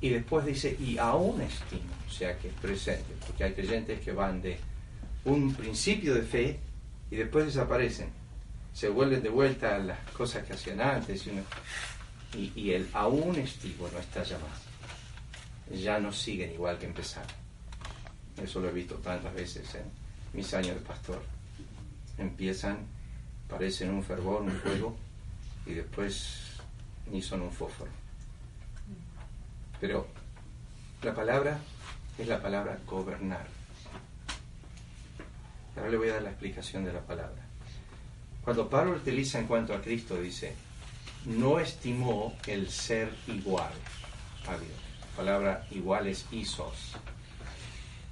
[0.00, 4.12] y después dice, y aún estimo, o sea que es presente, porque hay creyentes que
[4.12, 4.60] van de
[5.24, 6.60] un principio de fe
[7.10, 8.10] y después desaparecen.
[8.72, 13.90] Se vuelven de vuelta a las cosas que hacían antes y, y, el aún estivo
[13.92, 15.80] no está ya más.
[15.82, 17.28] Ya no siguen igual que empezaron.
[18.40, 19.82] Eso lo he visto tantas veces en
[20.32, 21.20] mis años de pastor.
[22.18, 22.86] Empiezan,
[23.52, 24.96] parecen un fervor, un fuego,
[25.66, 26.56] y después
[27.10, 27.90] ni son un fósforo.
[29.78, 30.06] Pero
[31.02, 31.58] la palabra
[32.16, 33.46] es la palabra gobernar.
[35.76, 37.42] Ahora le voy a dar la explicación de la palabra.
[38.42, 40.54] Cuando Pablo utiliza en cuanto a Cristo, dice,
[41.26, 43.72] no estimó el ser igual
[44.46, 44.80] a Dios.
[45.00, 46.92] La palabra igual es isos.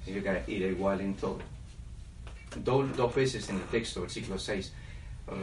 [0.05, 1.39] Significa ir igual en todo.
[2.63, 4.73] dos veces en el texto, versículo 6,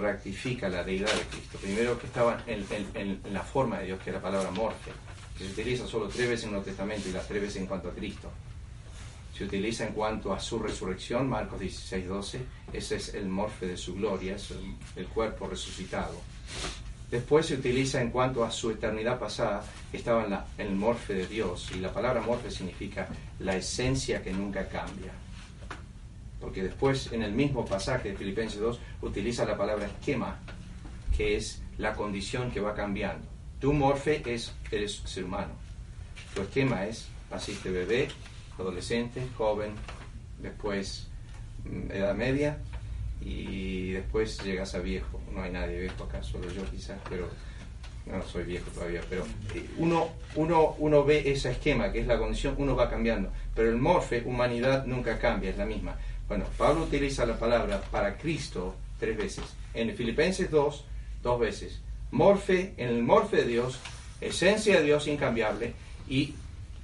[0.00, 1.58] rectifica la deidad de Cristo.
[1.58, 4.92] Primero que estaba en, en, la forma de Dios, que es la palabra morfe,
[5.36, 7.66] que se utiliza solo tres veces en el Nuevo Testamento y las tres veces en
[7.66, 8.30] cuanto a Cristo
[9.38, 12.40] se utiliza en cuanto a su resurrección, Marcos 16, 12,
[12.72, 14.52] ese es el morfe de su gloria, es
[14.96, 16.14] el, cuerpo resucitado.
[17.08, 21.28] Después se utiliza en cuanto a su eternidad pasada, estaba en, la, el morfe de
[21.28, 25.12] Dios, y la palabra morfe significa la esencia que nunca cambia.
[26.40, 30.38] Porque después, en el mismo pasaje de Filipenses 2, utiliza la palabra esquema,
[31.16, 33.26] que es la condición que va cambiando.
[33.60, 35.52] Tu morfe es, eres ser humano.
[36.34, 38.08] Tu esquema es, naciste bebé,
[38.58, 39.72] adolescente, joven,
[40.40, 41.08] después
[41.64, 42.58] mm, edad media
[43.20, 45.20] y después llegas a viejo.
[45.32, 47.28] No hay nadie viejo acá, solo yo quizás, pero
[48.06, 49.24] no soy viejo todavía, pero
[49.54, 53.68] eh, uno, uno, uno ve ese esquema, que es la condición, uno va cambiando, pero
[53.68, 55.96] el morfe, humanidad, nunca cambia, es la misma.
[56.28, 59.44] Bueno, Pablo utiliza la palabra para Cristo tres veces.
[59.72, 60.84] En Filipenses 2,
[61.22, 61.80] dos veces.
[62.10, 63.78] Morfe, en el morfe de Dios,
[64.20, 65.72] esencia de Dios incambiable,
[66.08, 66.34] y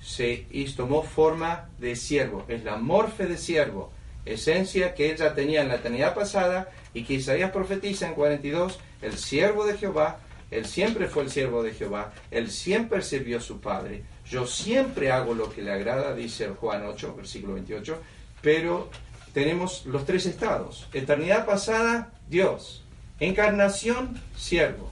[0.02, 3.90] se tomó forma de siervo, es la morfe de siervo,
[4.24, 9.16] esencia que ella tenía en la eternidad pasada y que Isaías profetiza en 42, el
[9.16, 13.60] siervo de Jehová, él siempre fue el siervo de Jehová, él siempre sirvió a su
[13.60, 17.98] Padre, yo siempre hago lo que le agrada, dice Juan 8, versículo 28,
[18.42, 18.90] pero
[19.34, 22.84] tenemos los tres estados, eternidad pasada, Dios,
[23.18, 24.90] encarnación, siervo,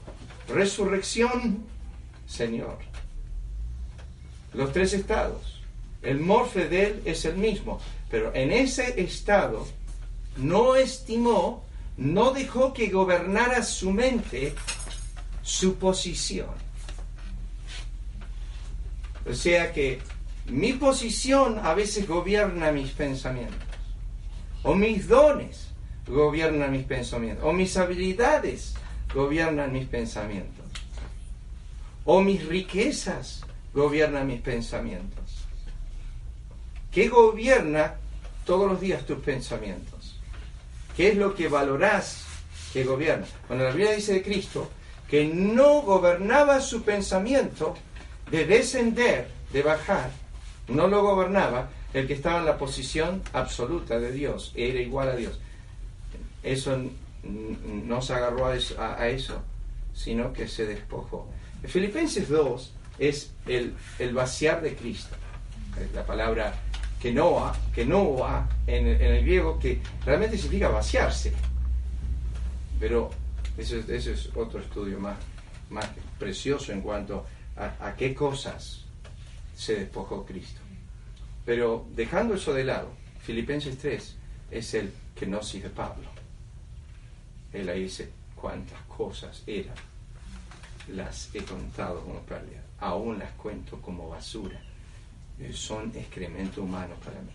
[0.48, 1.64] resurrección,
[2.26, 2.78] Señor.
[4.52, 5.62] Los tres estados.
[6.02, 9.66] El morfe de él es el mismo, pero en ese estado
[10.36, 11.64] no estimó,
[11.96, 14.54] no dejó que gobernara su mente
[15.42, 16.50] su posición.
[19.30, 20.00] O sea que
[20.46, 23.71] mi posición a veces gobierna mis pensamientos,
[24.62, 25.68] o mis dones
[26.06, 28.74] gobiernan mis pensamientos, o mis habilidades
[29.14, 30.66] gobiernan mis pensamientos,
[32.04, 33.42] o mis riquezas
[33.74, 35.46] gobierna mis pensamientos?
[36.90, 37.94] ¿Qué gobierna
[38.44, 40.18] todos los días tus pensamientos?
[40.96, 42.24] ¿Qué es lo que valorás
[42.72, 43.26] que gobierna?
[43.46, 44.70] Cuando la Biblia dice de Cristo
[45.08, 47.74] que no gobernaba su pensamiento
[48.30, 50.10] de descender, de bajar,
[50.68, 55.16] no lo gobernaba el que estaba en la posición absoluta de Dios, era igual a
[55.16, 55.38] Dios.
[56.42, 56.78] Eso
[57.22, 59.42] no se agarró a eso,
[59.94, 61.28] sino que se despojó.
[61.62, 65.14] En Filipenses 2 es el, el vaciar de Cristo.
[65.94, 66.54] La palabra
[67.00, 71.32] que noa, que noa en, en, el griego, que realmente significa vaciarse.
[72.80, 73.10] Pero
[73.56, 75.16] eso, es otro estudio más,
[75.70, 75.88] más
[76.18, 77.26] precioso en cuanto
[77.56, 78.84] a qué cosas
[79.54, 80.61] se despojó Cristo.
[81.44, 82.90] Pero dejando eso de lado,
[83.20, 84.16] Filipenses 3
[84.50, 86.08] es el que no de Pablo.
[87.52, 89.74] Él ahí dice cuántas cosas eran,
[90.88, 94.60] las he contado como pérdida aún las cuento como basura.
[95.38, 97.30] Eh, son excremento humano para mí.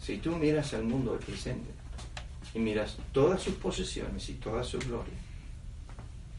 [0.00, 1.70] Si tú miras al mundo del presente
[2.52, 5.14] y miras todas sus posesiones y toda su gloria,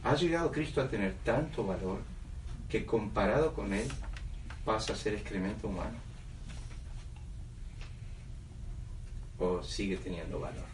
[0.03, 1.99] ¿Ha llegado Cristo a tener tanto valor
[2.67, 3.87] que comparado con Él
[4.65, 5.97] pasa a ser excremento humano?
[9.41, 10.67] ¿O sigue teniendo valor?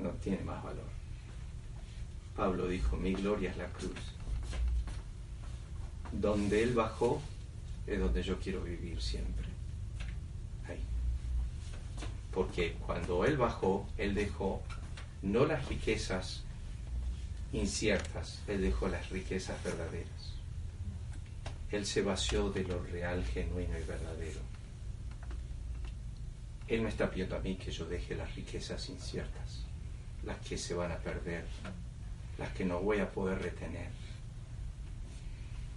[0.00, 0.88] No tiene más valor.
[2.36, 4.00] Pablo dijo, mi gloria es la cruz.
[6.10, 7.22] Donde Él bajó
[7.86, 9.46] es donde yo quiero vivir siempre.
[10.68, 10.82] Ahí.
[12.32, 14.60] Porque cuando Él bajó, Él dejó
[15.22, 16.42] no las riquezas
[17.52, 20.17] inciertas, Él dejó las riquezas verdaderas.
[21.70, 24.40] Él se vació de lo real, genuino y verdadero.
[26.66, 29.64] Él me está pidiendo a mí que yo deje las riquezas inciertas,
[30.24, 31.44] las que se van a perder,
[32.38, 33.88] las que no voy a poder retener.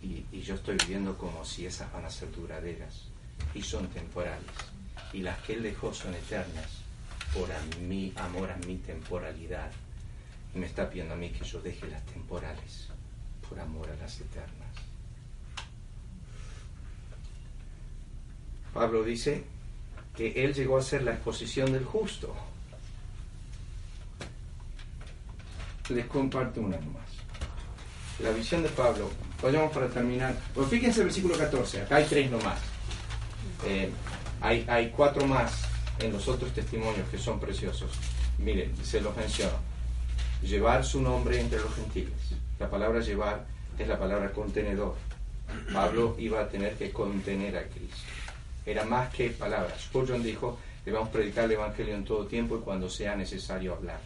[0.01, 3.05] Y, yo estoy viviendo como si esas van a ser duraderas
[3.53, 4.51] y son temporales.
[5.13, 6.81] Y las que Él dejó son eternas
[7.33, 9.71] por a mi amor a mi temporalidad.
[10.53, 12.87] Y me está pidiendo a mí que yo deje las temporales
[13.47, 14.60] por amor a las eternas.
[18.73, 19.43] Pablo dice
[20.15, 22.33] que él llegó a ser la exposición del justo.
[25.89, 27.03] Les comparto una nomás.
[28.19, 29.09] La visión de Pablo.
[29.41, 30.35] Vayamos para terminar.
[30.53, 31.81] Pues fíjense el versículo 14.
[31.81, 32.59] Acá hay tres nomás.
[33.65, 33.89] Eh,
[34.39, 35.63] hay, hay cuatro más
[35.99, 37.91] en los otros testimonios que son preciosos.
[38.37, 39.57] Miren, se los menciono.
[40.41, 42.13] Llevar su nombre entre los gentiles.
[42.59, 43.45] La palabra llevar
[43.77, 44.95] es la palabra contenedor.
[45.73, 47.97] Pablo iba a tener que contener a Cristo.
[48.65, 49.81] Era más que palabras.
[49.81, 53.99] Spurgeon dijo, debemos predicar el Evangelio en todo tiempo y cuando sea necesario hablar.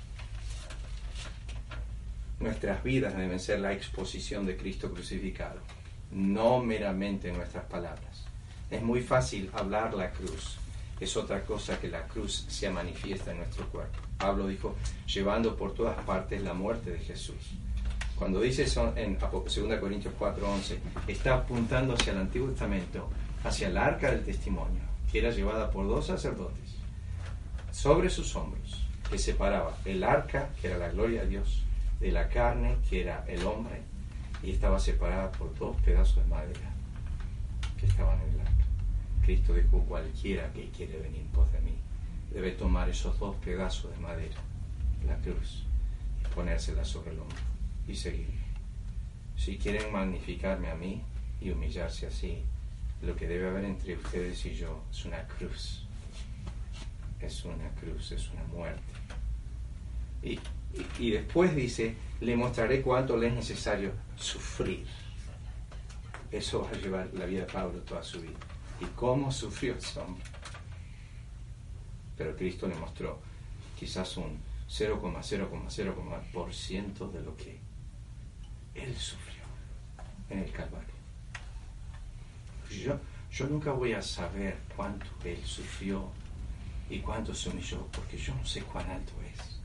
[2.39, 5.59] Nuestras vidas deben ser la exposición de Cristo crucificado,
[6.11, 8.25] no meramente nuestras palabras.
[8.69, 10.57] Es muy fácil hablar la cruz,
[10.99, 13.99] es otra cosa que la cruz se manifiesta en nuestro cuerpo.
[14.17, 14.75] Pablo dijo,
[15.07, 17.53] llevando por todas partes la muerte de Jesús.
[18.15, 20.77] Cuando dice eso en 2 Corintios 4:11,
[21.07, 23.09] está apuntando hacia el Antiguo Testamento,
[23.45, 24.81] hacia el arca del testimonio,
[25.11, 26.77] que era llevada por dos sacerdotes,
[27.71, 31.63] sobre sus hombros, que separaba el arca, que era la gloria de Dios,
[31.99, 33.83] de la carne, que era el hombre,
[34.41, 36.73] y estaba separada por dos pedazos de madera
[37.79, 38.65] que estaban en el arca.
[39.23, 41.75] Cristo dijo, cualquiera que quiere venir en pos de mí,
[42.31, 44.41] debe tomar esos dos pedazos de madera,
[45.05, 45.65] la cruz,
[46.19, 47.37] y ponérsela sobre el hombro
[47.87, 48.43] y seguirme.
[49.37, 51.03] Si quieren magnificarme a mí
[51.39, 52.43] y humillarse así,
[53.05, 55.85] lo que debe haber entre ustedes y yo es una cruz.
[57.19, 58.81] Es una cruz, es una muerte.
[60.23, 60.39] Y,
[60.99, 64.85] y, después dice, le mostraré cuánto le es necesario sufrir.
[66.31, 68.39] Eso va a llevar la vida de Pablo toda su vida
[68.81, 70.23] y cómo sufrió ese hombre.
[72.17, 73.21] Pero Cristo le mostró
[73.79, 74.39] quizás un
[74.69, 77.59] 0,0,0% de lo que
[78.73, 79.43] él sufrió
[80.29, 80.94] en el Calvario.
[82.69, 82.99] Yo,
[83.31, 86.09] yo nunca voy a saber cuánto él sufrió
[86.89, 89.59] y cuánto se humilló, porque yo no sé cuán alto es.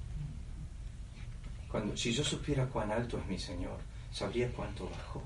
[1.69, 3.79] Cuando, si yo supiera cuán alto es mi Señor,
[4.13, 5.23] sabría cuánto bajó.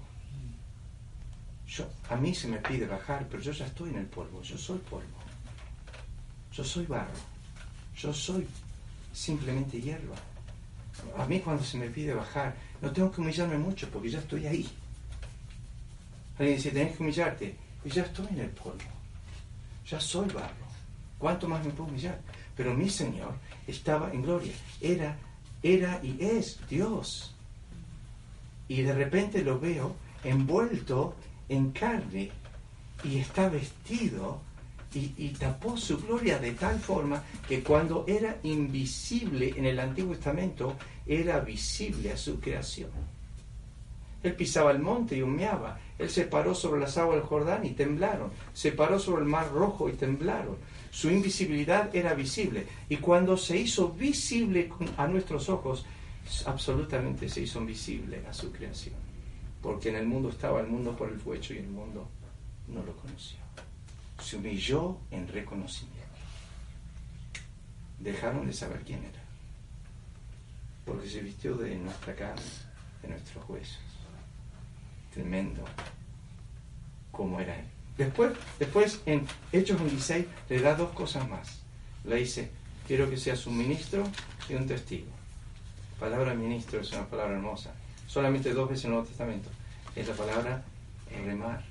[1.66, 4.58] Yo, a mí se me pide bajar, pero yo ya estoy en el polvo, yo
[4.58, 5.18] soy polvo.
[6.52, 7.12] Yo soy barro.
[7.96, 8.46] Yo soy
[9.12, 10.16] simplemente hierba.
[11.16, 14.46] A mí cuando se me pide bajar, no tengo que humillarme mucho porque ya estoy
[14.46, 14.68] ahí.
[16.38, 17.56] Alguien dice, tenés que humillarte.
[17.84, 18.78] Y ya estoy en el polvo.
[19.86, 20.64] Ya soy barro.
[21.18, 22.20] ¿Cuánto más me puedo humillar?
[22.56, 23.34] Pero mi Señor
[23.66, 24.52] estaba en gloria.
[24.80, 25.16] Era,
[25.62, 27.34] era y es Dios.
[28.68, 31.14] Y de repente lo veo envuelto
[31.48, 32.30] en carne
[33.04, 34.40] y está vestido
[34.94, 40.76] y, tapó su gloria de tal forma que cuando era invisible en el Antiguo Testamento,
[41.04, 42.90] era visible a su creación.
[44.22, 45.78] Él pisaba el monte y humeaba.
[45.98, 48.30] Él se paró sobre las aguas del Jordán y temblaron.
[48.52, 50.56] Se paró sobre el mar rojo y temblaron.
[50.90, 52.66] Su invisibilidad era visible.
[52.88, 55.86] Y cuando se hizo visible a nuestros ojos,
[56.46, 59.04] absolutamente se hizo visible a su creación
[59.64, 62.06] porque en el mundo estaba el mundo por el fuego y el mundo
[62.68, 63.38] no lo conoció.
[64.22, 66.04] Se humilló en reconocimiento.
[67.98, 69.22] Dejaron de saber quién era,
[70.84, 72.42] porque se vistió de nuestra carne,
[73.00, 73.93] de nuestros huesos.
[75.14, 75.64] Tremendo
[77.10, 77.64] como era él.
[77.96, 81.60] Después, después en Hechos 26 le da dos cosas más.
[82.04, 82.50] Le dice,
[82.86, 84.04] quiero que seas un ministro
[84.48, 85.06] y un testigo.
[86.00, 87.72] La palabra ministro es una palabra hermosa
[88.06, 89.48] solamente dos veces en el Nuevo Testamento,
[89.96, 90.62] es la palabra
[91.24, 91.62] remar.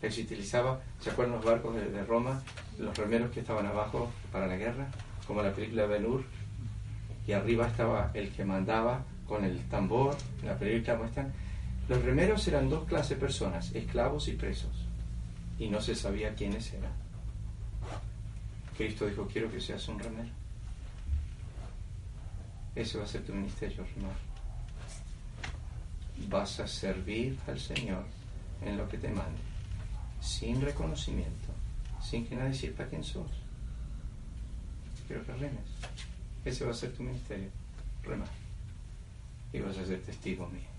[0.00, 2.42] Que se utilizaba, ¿se acuerdan los barcos de, Roma?
[2.78, 4.86] Los remeros que estaban abajo para la guerra,
[5.26, 6.22] como la película Ben Hur,
[7.26, 11.32] y arriba estaba el que mandaba con el tambor, la película muestran.
[11.88, 14.84] Los remeros eran dos clases de personas, esclavos y presos,
[15.58, 16.92] y no se sabía quiénes eran.
[18.76, 20.28] Cristo dijo, quiero que seas un remero.
[22.74, 24.14] Ese va a ser tu ministerio, remar.
[26.28, 28.04] Vas a servir al Señor
[28.62, 29.40] en lo que te mande,
[30.20, 31.48] sin reconocimiento,
[32.02, 33.30] sin que nadie sepa quién sos.
[35.06, 35.64] Quiero que remes.
[36.44, 37.48] Ese va a ser tu ministerio,
[38.04, 38.28] remar.
[39.54, 40.77] Y vas a ser testigo mío.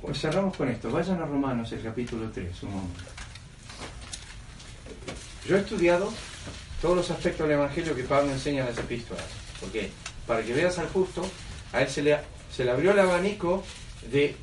[0.00, 0.90] Pues cerramos con esto.
[0.90, 3.00] Vayan a Romanos, el capítulo 3, un momento.
[5.46, 6.12] Yo he estudiado
[6.80, 9.24] todos los aspectos del Evangelio que Pablo enseña en las epístolas.
[9.60, 9.90] Porque
[10.26, 11.28] para que veas al justo,
[11.72, 12.18] a él se le,
[12.54, 13.64] se le abrió el abanico
[14.10, 14.36] de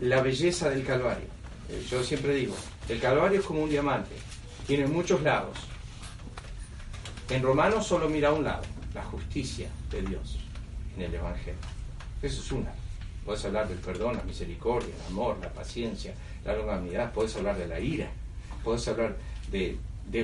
[0.00, 1.26] la belleza del Calvario.
[1.68, 2.54] Eh, yo siempre digo,
[2.88, 4.14] el Calvario es como un diamante,
[4.66, 5.56] tiene muchos lados.
[7.30, 8.62] En Romanos solo mira un lado,
[8.92, 10.38] la justicia de Dios
[10.96, 11.60] en el Evangelio.
[12.22, 12.72] Eso es una.
[13.24, 16.14] Puedes hablar del perdón, la misericordia, el amor, la paciencia,
[16.44, 18.08] la longanimidad, puedes hablar de la ira,
[18.62, 19.16] puedes hablar
[19.50, 19.78] de,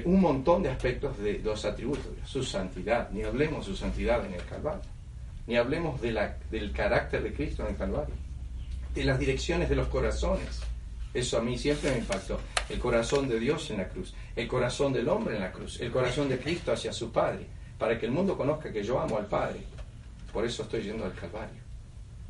[0.05, 4.35] un montón de aspectos de los atributos, su santidad, ni hablemos de su santidad en
[4.35, 4.83] el Calvario,
[5.47, 8.15] ni hablemos del carácter de Cristo en el Calvario,
[8.95, 10.61] de las direcciones de los corazones.
[11.13, 12.39] Eso a mí siempre me impactó.
[12.69, 15.91] El corazón de Dios en la cruz, el corazón del hombre en la cruz, el
[15.91, 17.47] corazón de Cristo hacia su Padre,
[17.79, 19.61] para que el mundo conozca que yo amo al Padre.
[20.33, 21.60] Por eso estoy yendo al Calvario.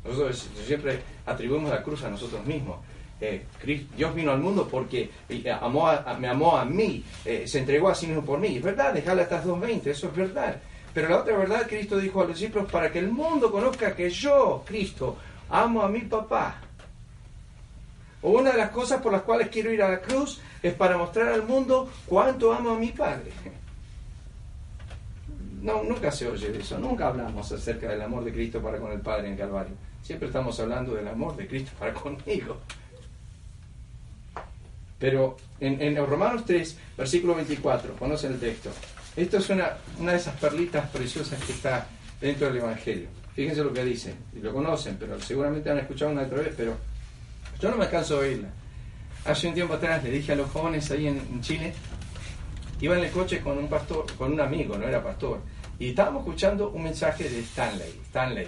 [0.03, 2.77] Nosotros siempre atribuimos la cruz a nosotros mismos.
[3.19, 3.45] Eh,
[3.95, 7.95] Dios vino al mundo porque eh, amó me amó a mí, eh, se entregó a
[7.95, 8.57] sí mismo por mí.
[8.57, 10.59] Es verdad, dejale hasta 2.20, eso es verdad.
[10.93, 14.09] Pero la otra verdad, Cristo dijo a los discípulos, para que el mundo conozca que
[14.09, 15.17] yo, Cristo,
[15.49, 16.61] amo a mi papá.
[18.23, 21.29] Una de las cosas por las cuales quiero ir a la cruz es para mostrar
[21.29, 23.31] al mundo cuánto amo a mi Padre.
[25.61, 28.99] No, nunca se oye eso, nunca hablamos acerca del amor de Cristo para con el
[28.99, 29.75] Padre en Calvario.
[30.03, 32.57] Siempre estamos hablando del amor de Cristo para conmigo.
[34.99, 38.69] Pero en, Romanos 3, versículo 24, conocen el texto.
[39.15, 41.87] Esto es una, una de esas perlitas preciosas que está
[42.21, 43.07] dentro del Evangelio.
[43.33, 46.77] Fíjense lo que dice, y lo conocen, pero seguramente han escuchado una otra vez, pero
[47.59, 48.49] yo no me alcanzo a oírla.
[49.25, 51.73] Hace un tiempo atrás le dije a los jóvenes ahí en, Chile,
[52.79, 55.39] iba en el coche con un pastor, con un amigo, no era pastor,
[55.79, 58.01] y estábamos escuchando un mensaje de Stanley.
[58.07, 58.47] Stanley.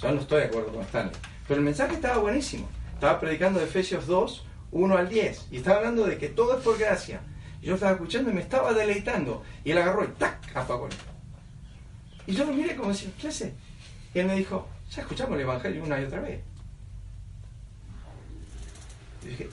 [0.00, 1.14] Yo no estoy de acuerdo con Stanley.
[1.46, 2.68] Pero el mensaje estaba buenísimo.
[2.94, 5.48] Estaba predicando Efesios 2, 1 al 10.
[5.50, 7.20] Y estaba hablando de que todo es por gracia.
[7.60, 9.42] Y yo estaba escuchando y me estaba deleitando.
[9.64, 10.56] Y él agarró y ¡tac!
[10.56, 10.88] apagó.
[12.26, 13.54] Y yo lo miré como decía, ¿qué hace?
[14.14, 16.40] Y él me dijo, ya escuchamos el Evangelio una y otra vez.
[19.22, 19.48] Y dije,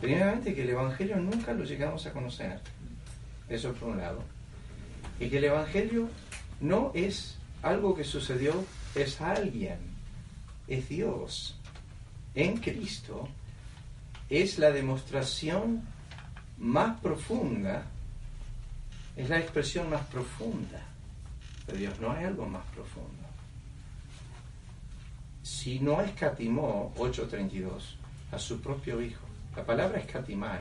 [0.00, 2.60] primeramente que el Evangelio nunca lo llegamos a conocer.
[3.48, 4.22] Eso por un lado.
[5.18, 6.08] Y que el Evangelio
[6.60, 8.52] no es algo que sucedió,
[8.96, 9.78] es alguien,
[10.66, 11.56] es Dios.
[12.34, 13.28] En Cristo
[14.28, 15.82] es la demostración
[16.58, 17.84] más profunda,
[19.14, 20.82] es la expresión más profunda
[21.66, 22.00] de Dios.
[22.00, 23.10] No hay algo más profundo.
[25.42, 27.70] Si no escatimó 8.32
[28.32, 29.24] a su propio Hijo,
[29.54, 30.60] la palabra escatimar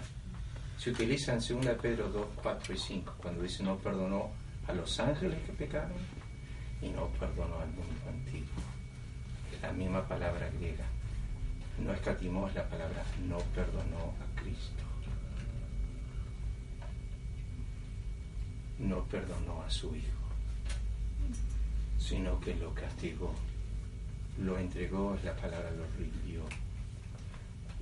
[0.78, 4.30] se utiliza en 2 Pedro 2, 4 y 5, cuando dice no perdonó
[4.68, 6.25] a los ángeles que pecaron
[6.82, 8.64] y no perdonó al mundo antiguo.
[9.62, 10.86] La misma palabra griega.
[11.84, 14.84] No escatimó es la palabra no perdonó a Cristo.
[18.80, 20.28] No perdonó a su Hijo,
[21.98, 23.34] sino que lo castigó.
[24.38, 26.42] Lo entregó, es la palabra, lo rindió.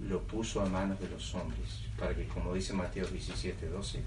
[0.08, 4.04] Lo puso a manos de los hombres, para que, como dice Mateo 17, 12,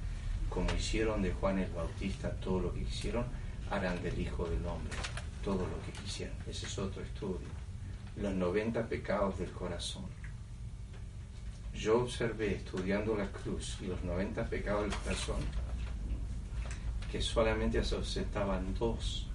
[0.49, 3.25] como hicieron de Juan el Bautista todo lo que quisieron,
[3.71, 4.97] harán del Hijo del Hombre
[5.45, 6.37] todo lo que quisieran.
[6.49, 7.47] Ese es otro estudio.
[8.17, 10.05] Los 90 pecados del corazón.
[11.75, 15.41] Yo observé estudiando la cruz y los 90 pecados del corazón
[17.13, 19.29] que solamente aceptaban dos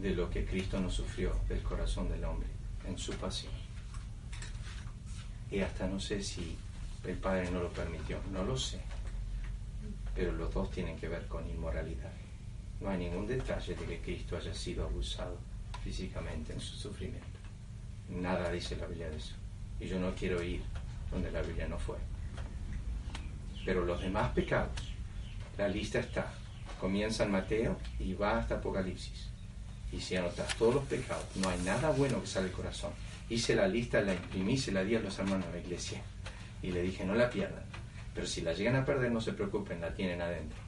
[0.00, 2.48] de lo que Cristo nos sufrió del corazón del hombre
[2.86, 3.52] en su pasión.
[5.50, 6.56] Y hasta no sé si
[7.04, 8.80] el Padre no lo permitió, no lo sé,
[10.14, 12.12] pero los dos tienen que ver con inmoralidad.
[12.80, 15.36] No hay ningún detalle de que Cristo haya sido abusado
[15.84, 17.26] físicamente en su sufrimiento.
[18.08, 19.34] Nada dice la Biblia de eso.
[19.78, 20.62] Y yo no quiero ir
[21.10, 21.96] donde la Biblia no fue.
[23.64, 24.72] Pero los demás pecados,
[25.58, 26.32] la lista está.
[26.80, 29.28] Comienza en Mateo y va hasta Apocalipsis.
[29.92, 32.92] Y si anotas todos los pecados, no hay nada bueno que sale del corazón.
[33.28, 36.00] Hice la lista, la imprimí, se la di a los hermanos de la iglesia.
[36.62, 37.64] Y le dije, no la pierdan.
[38.14, 40.58] Pero si la llegan a perder, no se preocupen, la tienen adentro.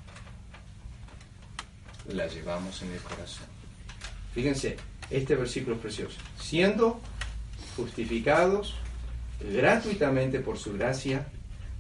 [2.09, 3.47] La llevamos en el corazón.
[4.35, 4.77] Fíjense,
[5.11, 6.19] este versículo es precioso.
[6.39, 7.01] Siendo
[7.77, 8.75] justificados
[9.41, 11.27] gratuitamente por su gracia,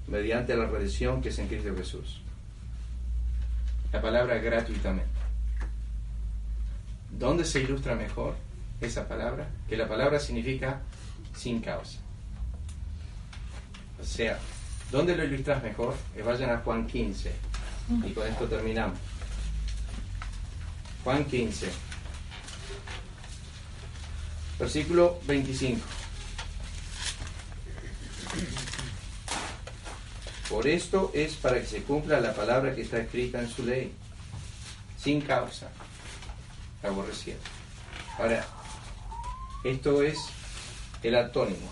[0.07, 2.21] mediante la redención que es en Cristo Jesús.
[3.93, 5.11] La palabra gratuitamente.
[7.11, 8.35] ¿Dónde se ilustra mejor
[8.81, 9.49] esa palabra?
[9.69, 10.81] Que la palabra significa
[11.35, 11.99] sin causa.
[14.01, 14.39] O sea,
[14.91, 15.95] ¿dónde lo ilustras mejor?
[16.15, 17.33] Que vayan a Juan 15.
[18.05, 18.99] Y con esto terminamos.
[21.05, 21.69] Juan 15.
[24.59, 25.81] Versículo 25.
[30.49, 33.93] Por esto es para que se cumpla la palabra que está escrita en su ley,
[34.99, 35.71] sin causa,
[36.83, 37.43] aborreciendo.
[38.19, 38.47] Ahora,
[39.65, 40.19] esto es
[41.03, 41.69] el atónimo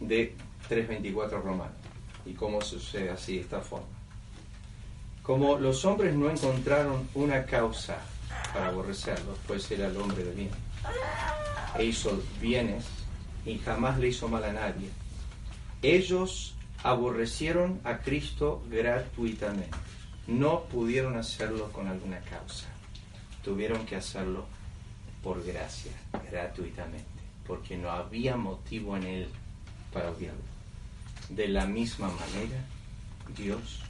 [0.00, 0.36] de
[0.68, 1.72] 324 romano.
[2.26, 3.99] ¿Y cómo sucede así, de esta forma?
[5.30, 7.98] Como los hombres no encontraron una causa
[8.52, 10.50] para aborrecerlo, pues era el hombre de bien,
[11.78, 12.84] e hizo bienes
[13.46, 14.90] y jamás le hizo mal a nadie
[15.82, 19.70] ellos aborrecieron a Cristo gratuitamente.
[20.26, 22.66] No pudieron hacerlo con alguna causa.
[23.44, 24.46] Tuvieron que hacerlo
[25.22, 25.92] por gracia,
[26.28, 27.06] gratuitamente,
[27.46, 29.28] porque no había motivo en él
[29.92, 30.42] para odiarlo.
[31.28, 32.64] De la misma manera,
[33.36, 33.84] Dios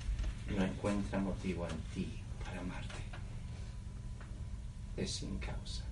[0.57, 3.01] no encuentra motivo en ti para amarte.
[4.96, 5.84] Es sin causa.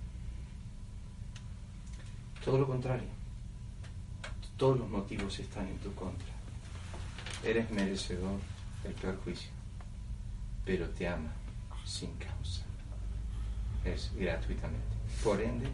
[2.43, 3.19] Todo lo contrario
[4.59, 6.27] todos los motivos están en tu contra.
[7.43, 8.39] Eres merecedor
[8.83, 9.49] del peor juicio,
[10.65, 11.31] pero te ama
[11.85, 12.63] sin causa.
[13.85, 14.85] Es gratuitamente.
[15.23, 15.67] Por ende,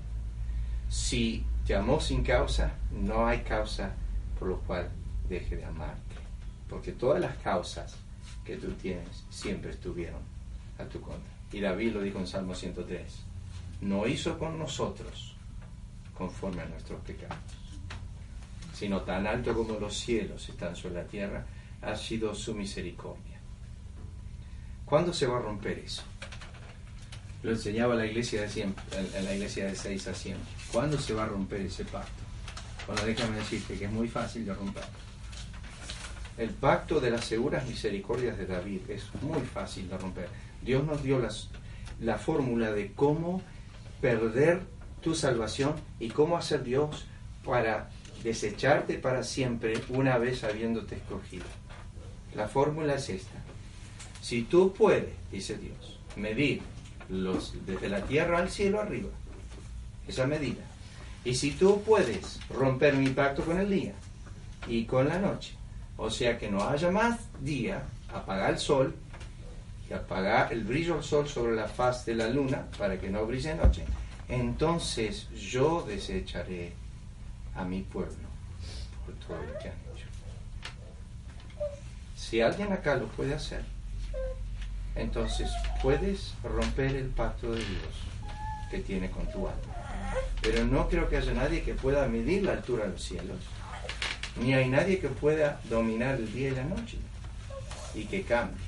[0.87, 3.91] si te amó sin causa, no hay causa
[4.37, 4.91] por lo cual
[5.27, 6.15] deje de amarte.
[6.69, 7.97] Porque todas las causas
[8.45, 10.21] que tú tienes siempre estuvieron
[10.77, 11.33] a tu contra.
[11.51, 13.03] Y David lo dijo en Salmo 103.
[13.81, 15.35] No hizo con nosotros
[16.13, 17.65] conforme a nuestros pecados
[18.75, 21.45] sino tan alto como los cielos están sobre la tierra,
[21.81, 23.39] ha sido su misericordia.
[24.85, 26.03] ¿Cuándo se va a romper eso?
[27.41, 28.83] Lo enseñaba la iglesia de siempre,
[29.15, 30.37] en la iglesia de 6 a 100.
[30.71, 32.11] ¿Cuándo se va a romper ese pacto?
[32.85, 34.83] Bueno, déjame decirte que es muy fácil de romper.
[36.37, 40.27] El pacto de las seguras misericordias de David es muy fácil de romper.
[40.61, 41.25] Dios nos dio
[41.99, 43.41] la fórmula de cómo
[44.01, 44.61] perder
[45.01, 47.05] tu salvación y cómo hacer Dios
[47.45, 47.89] para
[48.23, 51.45] desecharte para siempre una vez habiéndote escogido.
[52.35, 53.37] La fórmula es esta.
[54.21, 56.61] Si tú puedes, dice Dios, medir
[57.07, 59.09] los, desde la tierra al cielo arriba,
[60.07, 60.63] esa medida,
[61.23, 63.93] y si tú puedes romper mi pacto con el día
[64.67, 65.55] y con la noche,
[65.97, 67.83] o sea que no haya más día,
[68.13, 68.95] apagar el sol
[69.89, 73.25] y apagar el brillo del sol sobre la faz de la luna para que no
[73.25, 73.85] brille noche,
[74.27, 76.73] entonces yo desecharé
[77.55, 78.27] a mi pueblo
[79.05, 80.07] por todo lo que han hecho.
[82.15, 83.63] Si alguien acá lo puede hacer,
[84.95, 88.05] entonces puedes romper el pacto de Dios
[88.71, 89.73] que tiene con tu alma.
[90.41, 93.39] Pero no creo que haya nadie que pueda medir la altura de los cielos,
[94.37, 96.97] ni hay nadie que pueda dominar el día y la noche
[97.93, 98.63] y que cambie.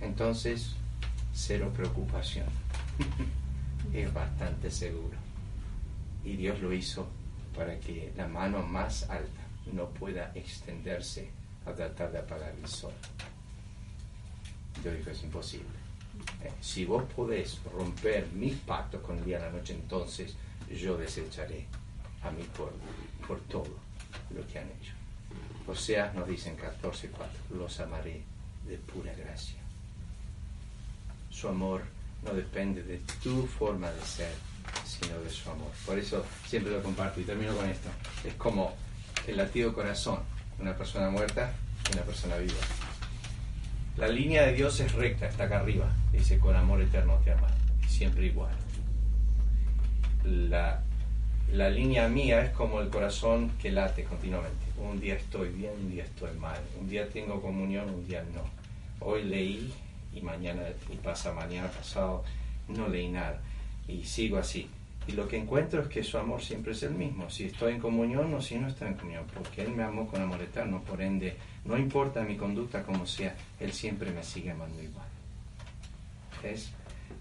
[0.00, 0.74] Entonces,
[1.32, 2.46] cero preocupación.
[3.92, 5.16] es bastante seguro.
[6.24, 7.06] Y Dios lo hizo
[7.56, 11.30] para que la mano más alta no pueda extenderse
[11.66, 12.92] a tratar de apagar el sol.
[14.82, 15.66] Yo digo, es imposible.
[16.42, 20.34] Eh, si vos podés romper mis pactos con el día y la noche, entonces
[20.70, 21.66] yo desecharé
[22.22, 22.78] a mi pueblo
[23.26, 23.91] por todo
[24.34, 24.92] lo que han hecho.
[25.66, 28.22] O sea, nos dicen 14.4, los amaré
[28.66, 29.58] de pura gracia.
[31.30, 31.82] Su amor
[32.24, 34.32] no depende de tu forma de ser,
[34.84, 35.70] sino de su amor.
[35.86, 37.88] Por eso siempre lo comparto y termino con esto.
[38.24, 38.74] Es como
[39.26, 40.20] el latido corazón,
[40.58, 41.52] una persona muerta
[41.88, 42.60] y una persona viva.
[43.96, 45.92] La línea de Dios es recta, está acá arriba.
[46.12, 47.48] Dice, con amor eterno te ama.
[47.86, 48.54] siempre igual.
[50.24, 50.81] La,
[51.52, 54.64] la línea mía es como el corazón que late continuamente.
[54.78, 56.58] Un día estoy bien, un día estoy mal.
[56.80, 58.42] Un día tengo comunión, un día no.
[59.06, 59.70] Hoy leí
[60.14, 62.24] y mañana, y pasa mañana pasado,
[62.68, 63.38] no leí nada
[63.86, 64.70] y sigo así.
[65.06, 67.80] Y lo que encuentro es que su amor siempre es el mismo, si estoy en
[67.80, 71.02] comunión o si no estoy en comunión, porque Él me amó con amor eterno, por
[71.02, 75.06] ende, no importa mi conducta como sea, Él siempre me sigue amando igual.
[76.44, 76.70] ¿Es?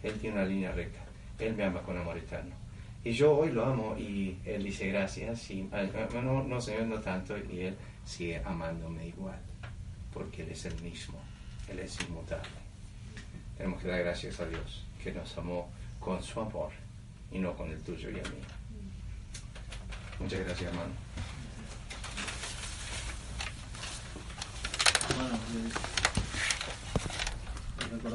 [0.04, 1.00] Él tiene una línea recta,
[1.40, 2.61] Él me ama con amor eterno.
[3.04, 5.84] Y yo hoy lo amo y él dice gracias y ah,
[6.22, 9.40] no, no Señor, no tanto y él sigue amándome igual
[10.14, 11.20] porque él es el mismo,
[11.68, 12.50] él es inmutable.
[13.58, 16.72] Tenemos que dar gracias a Dios que nos amó con su amor
[17.32, 18.46] y no con el tuyo y el mío.
[20.20, 20.92] Muchas gracias, hermano.
[25.12, 26.01] Eh,